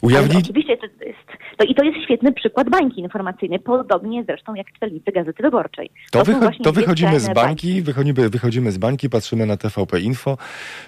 [0.00, 0.36] Ujawni...
[0.36, 1.18] oczywiście to jest,
[1.56, 5.90] to, i to jest świetny przykład bańki informacyjnej, podobnie zresztą jak czytelnicy Gazety Wyborczej.
[6.10, 10.38] To, to, wycho to wychodzimy z bańki, wychodzimy, wychodzimy z bańki, patrzymy na TVP Info.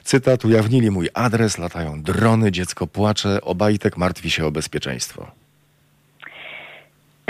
[0.02, 5.41] Cytat, ujawnili mój adres, latają drony, dziecko płacze, Obajtek martwi się o bezpieczeństwo.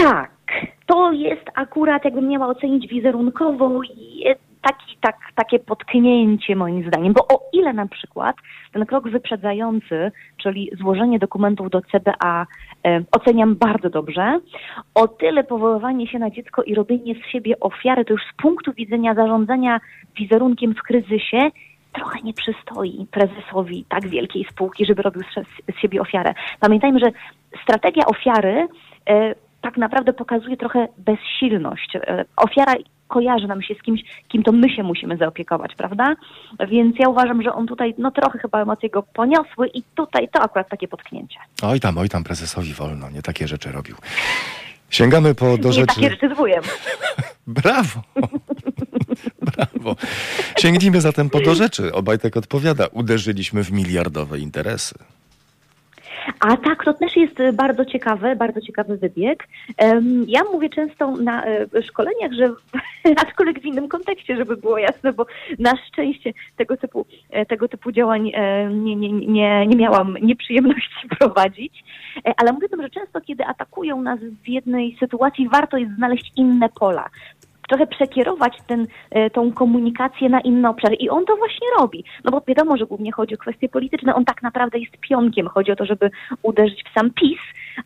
[0.03, 0.31] Tak,
[0.87, 3.81] to jest akurat, jakbym miała ocenić wizerunkowo,
[4.63, 8.37] taki, tak, takie potknięcie moim zdaniem, bo o ile na przykład
[8.73, 12.47] ten krok wyprzedzający, czyli złożenie dokumentów do CBA
[12.87, 14.41] e, oceniam bardzo dobrze,
[14.95, 18.73] o tyle powoływanie się na dziecko i robienie z siebie ofiary, to już z punktu
[18.73, 19.81] widzenia zarządzania
[20.17, 21.51] wizerunkiem w kryzysie
[21.93, 26.35] trochę nie przystoi prezesowi tak wielkiej spółki, żeby robił z, siebie ofiarę.
[26.61, 27.11] Pamiętajmy, że
[27.63, 28.69] strategia ofiary
[29.09, 31.97] e, tak naprawdę pokazuje trochę bezsilność.
[31.97, 32.75] E, ofiara
[33.09, 36.15] kojarzy nam się z kimś, kim to my się musimy zaopiekować, prawda?
[36.69, 40.43] Więc ja uważam, że on tutaj no trochę chyba emocje go poniosły i tutaj to
[40.43, 41.39] akurat takie potknięcie.
[41.63, 43.97] Oj tam, oj tam prezesowi wolno, nie takie rzeczy robił.
[44.91, 45.87] Sięgamy po do nie rzeczy...
[45.87, 46.63] takie rzeczy z wujem.
[47.47, 48.03] Brawo!
[49.57, 49.97] Brawo.
[50.59, 51.93] Sięgnijmy zatem po do rzeczy.
[51.93, 52.87] Obajtek odpowiada.
[52.87, 54.95] Uderzyliśmy w miliardowe interesy.
[56.41, 59.49] A tak, to też jest e, bardzo ciekawy, bardzo ciekawy wybieg.
[60.27, 62.53] Ja mówię często na e, szkoleniach, że
[63.27, 65.27] aczkolwiek w innym kontekście, żeby było jasne, bo
[65.59, 68.33] na szczęście tego typu, e, tego typu działań
[68.71, 71.85] nie, nie, nie, nie miałam nieprzyjemności prowadzić,
[72.37, 76.69] ale mówię tym, że często kiedy atakują nas w jednej sytuacji, warto jest znaleźć inne
[76.69, 77.09] pola
[77.73, 80.95] trochę przekierować ten, e, tą komunikację na inne obszary.
[80.95, 82.05] I on to właśnie robi.
[82.25, 84.15] No bo wiadomo, że głównie chodzi o kwestie polityczne.
[84.15, 85.49] On tak naprawdę jest pionkiem.
[85.49, 86.11] Chodzi o to, żeby
[86.43, 87.41] uderzyć w sam PiS,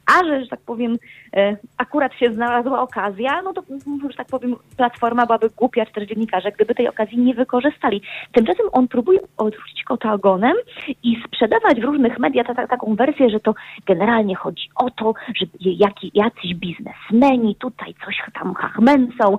[0.06, 0.96] a że, że tak powiem,
[1.36, 3.62] e, akurat się znalazła okazja, no to,
[4.10, 8.02] że tak powiem, Platforma byłaby głupia, cztery dziennikarze, gdyby tej okazji nie wykorzystali.
[8.32, 10.56] Tymczasem on próbuje odwrócić kota ogonem
[11.02, 13.54] i sprzedawać w różnych mediach taką wersję, że to
[13.86, 19.36] generalnie chodzi o to, że jaki, jacyś biznesmeni tutaj coś tam hachmęcą,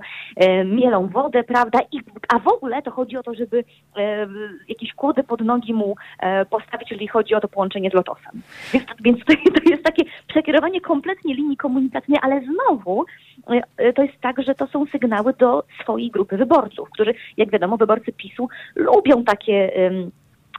[0.64, 1.80] mielą wodę, prawda?
[1.92, 3.64] I, a w ogóle to chodzi o to, żeby
[3.96, 4.26] e,
[4.68, 8.42] jakieś kłody pod nogi mu e, postawić, jeżeli chodzi o to połączenie z Lotosem.
[8.72, 9.34] Więc, więc to,
[9.64, 13.04] to jest takie przekierowanie kompletnie linii komunikacyjnej, ale znowu
[13.76, 17.76] e, to jest tak, że to są sygnały do swojej grupy wyborców, którzy, jak wiadomo,
[17.76, 19.72] wyborcy PiSu lubią takie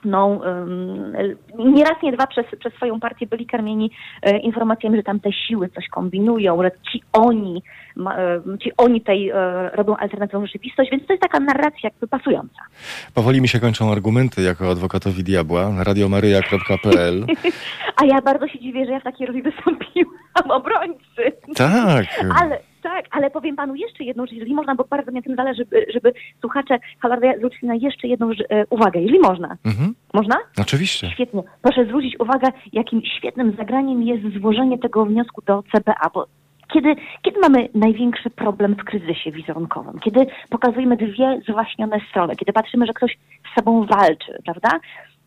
[0.06, 0.42] no,
[1.58, 3.92] nie raz, nie dwa przez, przez swoją partię byli karmieni
[4.22, 7.64] e, informacjami, że tam te siły coś kombinują, że ci oni,
[8.64, 12.62] ci oni tej e, robią alternatywną rzeczywistość, więc to jest taka narracja jakby pasująca.
[13.14, 17.26] Powoli mi się kończą argumenty jako adwokatowi diabła, radiomaryja.pl
[18.02, 21.32] A ja bardzo się dziwię, że ja w takiej roli wystąpiłam, obrońcy.
[21.56, 22.06] Tak.
[22.42, 22.60] Ale
[22.90, 25.64] tak, ale powiem panu jeszcze jedną rzecz, jeżeli można, bo bardzo mi na tym zależy,
[25.64, 29.58] żeby, żeby słuchacze Halaria zwrócili na jeszcze jedną e, uwagę, jeżeli można.
[29.66, 29.96] Mhm.
[30.14, 30.36] Można?
[30.62, 31.10] Oczywiście.
[31.12, 31.44] Świetnie.
[31.62, 36.28] Proszę zwrócić uwagę, jakim świetnym zagraniem jest złożenie tego wniosku do CBA, bo
[36.74, 40.00] Kiedy, kiedy mamy największy problem w kryzysie wizerunkowym?
[40.00, 43.18] Kiedy pokazujemy dwie zwaśnione strony, kiedy patrzymy, że ktoś
[43.52, 44.70] z sobą walczy, prawda?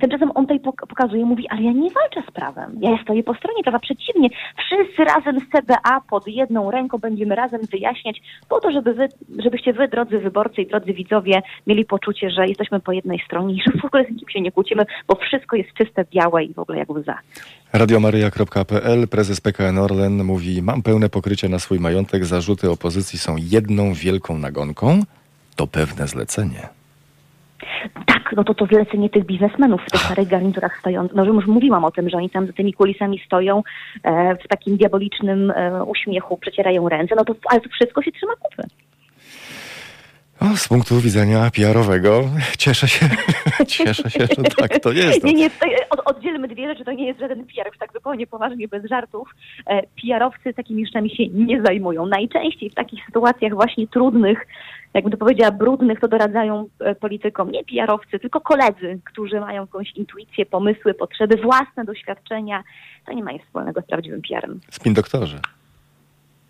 [0.02, 2.78] Tymczasem on tutaj pok- pokazuje, mówi, ale ja nie walczę z prawem.
[2.80, 3.78] Ja stoję po stronie prawa.
[3.78, 4.28] Przeciwnie,
[4.58, 9.72] wszyscy razem z CBA pod jedną ręką będziemy razem wyjaśniać po to, żeby wy, żebyście
[9.72, 13.80] wy, drodzy wyborcy i drodzy widzowie, mieli poczucie, że jesteśmy po jednej stronie i że
[13.80, 16.78] w ogóle z nikim się nie kłócimy, bo wszystko jest czyste, białe i w ogóle
[16.78, 17.18] jak łza.
[17.72, 23.92] Radiomaryja.pl, prezes PKN Orlen mówi, mam pełne pokrycie na swój majątek, zarzuty opozycji są jedną
[23.94, 25.00] wielką nagonką.
[25.56, 26.68] To pewne zlecenie.
[28.36, 31.16] No to to zlecenie tych biznesmenów w tych starych garniturach stojących.
[31.16, 33.62] No już mówiłam o tym, że oni tam za tymi kulisami stoją
[34.02, 38.32] e, w takim diabolicznym e, uśmiechu, przecierają ręce, no to ale to wszystko się trzyma
[38.36, 38.62] kupy.
[40.40, 42.24] O, z punktu widzenia PR-owego
[42.58, 43.08] cieszę się,
[43.76, 45.22] cieszę się, że tak to jest.
[45.22, 45.28] No.
[45.28, 48.26] Nie, nie, tutaj od, oddzielmy dwie rzeczy, to nie jest żaden PR, już tak zupełnie
[48.26, 49.28] poważnie, bez żartów.
[49.66, 52.06] E, PR-owcy takimi rzeczami się nie zajmują.
[52.06, 54.46] Najczęściej w takich sytuacjach właśnie trudnych,
[54.94, 59.90] jakbym to powiedziała, brudnych, to doradzają e, politykom nie PR-owcy, tylko koledzy, którzy mają jakąś
[59.90, 62.62] intuicję, pomysły, potrzeby, własne doświadczenia.
[63.06, 64.60] To nie ma nic wspólnego z prawdziwym PR-em.
[64.70, 65.38] Spin doktorze.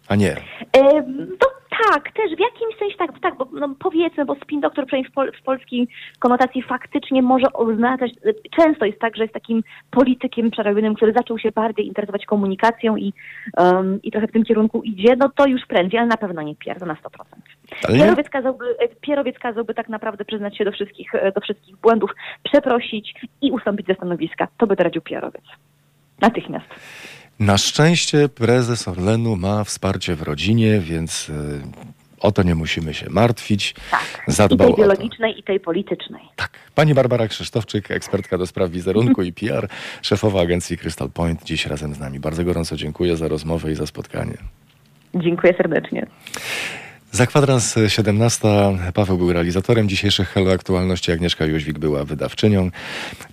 [0.09, 0.37] A nie.
[0.73, 1.03] E,
[1.39, 1.53] To
[1.91, 5.15] tak, też w jakimś sensie tak, tak bo no, powiedzmy, bo spin doktor przynajmniej w,
[5.15, 5.89] pol, w polskiej
[6.19, 8.13] konotacji faktycznie może oznaczać,
[8.57, 13.13] często jest tak, że jest takim politykiem przerobionym, który zaczął się bardziej interesować komunikacją i,
[13.57, 16.55] um, i trochę w tym kierunku idzie, no to już prędzej, ale na pewno nie
[16.55, 16.99] Pier, to na 100%.
[17.89, 21.41] Ale nie, Pierowiec kazałby, e, Pierowiec kazałby tak naprawdę przyznać się do wszystkich, e, do
[21.41, 22.11] wszystkich błędów,
[22.43, 24.49] przeprosić i ustąpić ze stanowiska.
[24.59, 25.45] To by doradził Pierowiec.
[26.21, 26.67] Natychmiast.
[27.41, 31.33] Na szczęście prezes Orlenu ma wsparcie w rodzinie, więc y,
[32.21, 33.75] o to nie musimy się martwić.
[33.91, 34.25] Tak.
[34.29, 34.77] I Zadbał tej o to.
[34.77, 36.23] biologicznej, i tej politycznej.
[36.37, 36.51] Tak.
[36.75, 39.69] Pani Barbara Krzysztofczyk, ekspertka do spraw wizerunku i PR,
[40.03, 42.21] szefowa agencji Crystal Point, dziś razem z nami.
[42.21, 44.35] Bardzo gorąco dziękuję za rozmowę i za spotkanie.
[45.15, 46.07] Dziękuję serdecznie.
[47.15, 48.49] Za kwadrans 17
[48.95, 52.71] Paweł był realizatorem dzisiejszych Halo Aktualności, Agnieszka Jóźwik była wydawczynią.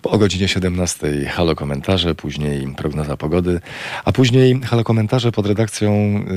[0.02, 3.60] Po godzinie 17 Halo Komentarze, później prognoza pogody,
[4.06, 5.92] a później Halo Komentarze pod redakcją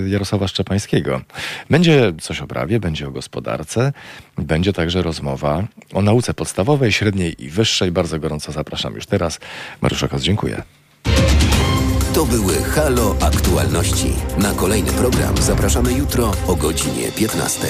[0.06, 1.20] Jarosława Szczepańskiego.
[1.70, 3.92] Będzie coś o prawie, będzie o gospodarce,
[4.38, 5.64] będzie także rozmowa
[5.94, 7.92] o nauce podstawowej, średniej i wyższej.
[7.92, 9.40] Bardzo gorąco zapraszam już teraz.
[9.80, 10.62] Mariusza Kos, dziękuję.
[12.14, 14.14] To były Halo Aktualności.
[14.38, 17.68] Na kolejny program zapraszamy jutro o godzinie 15.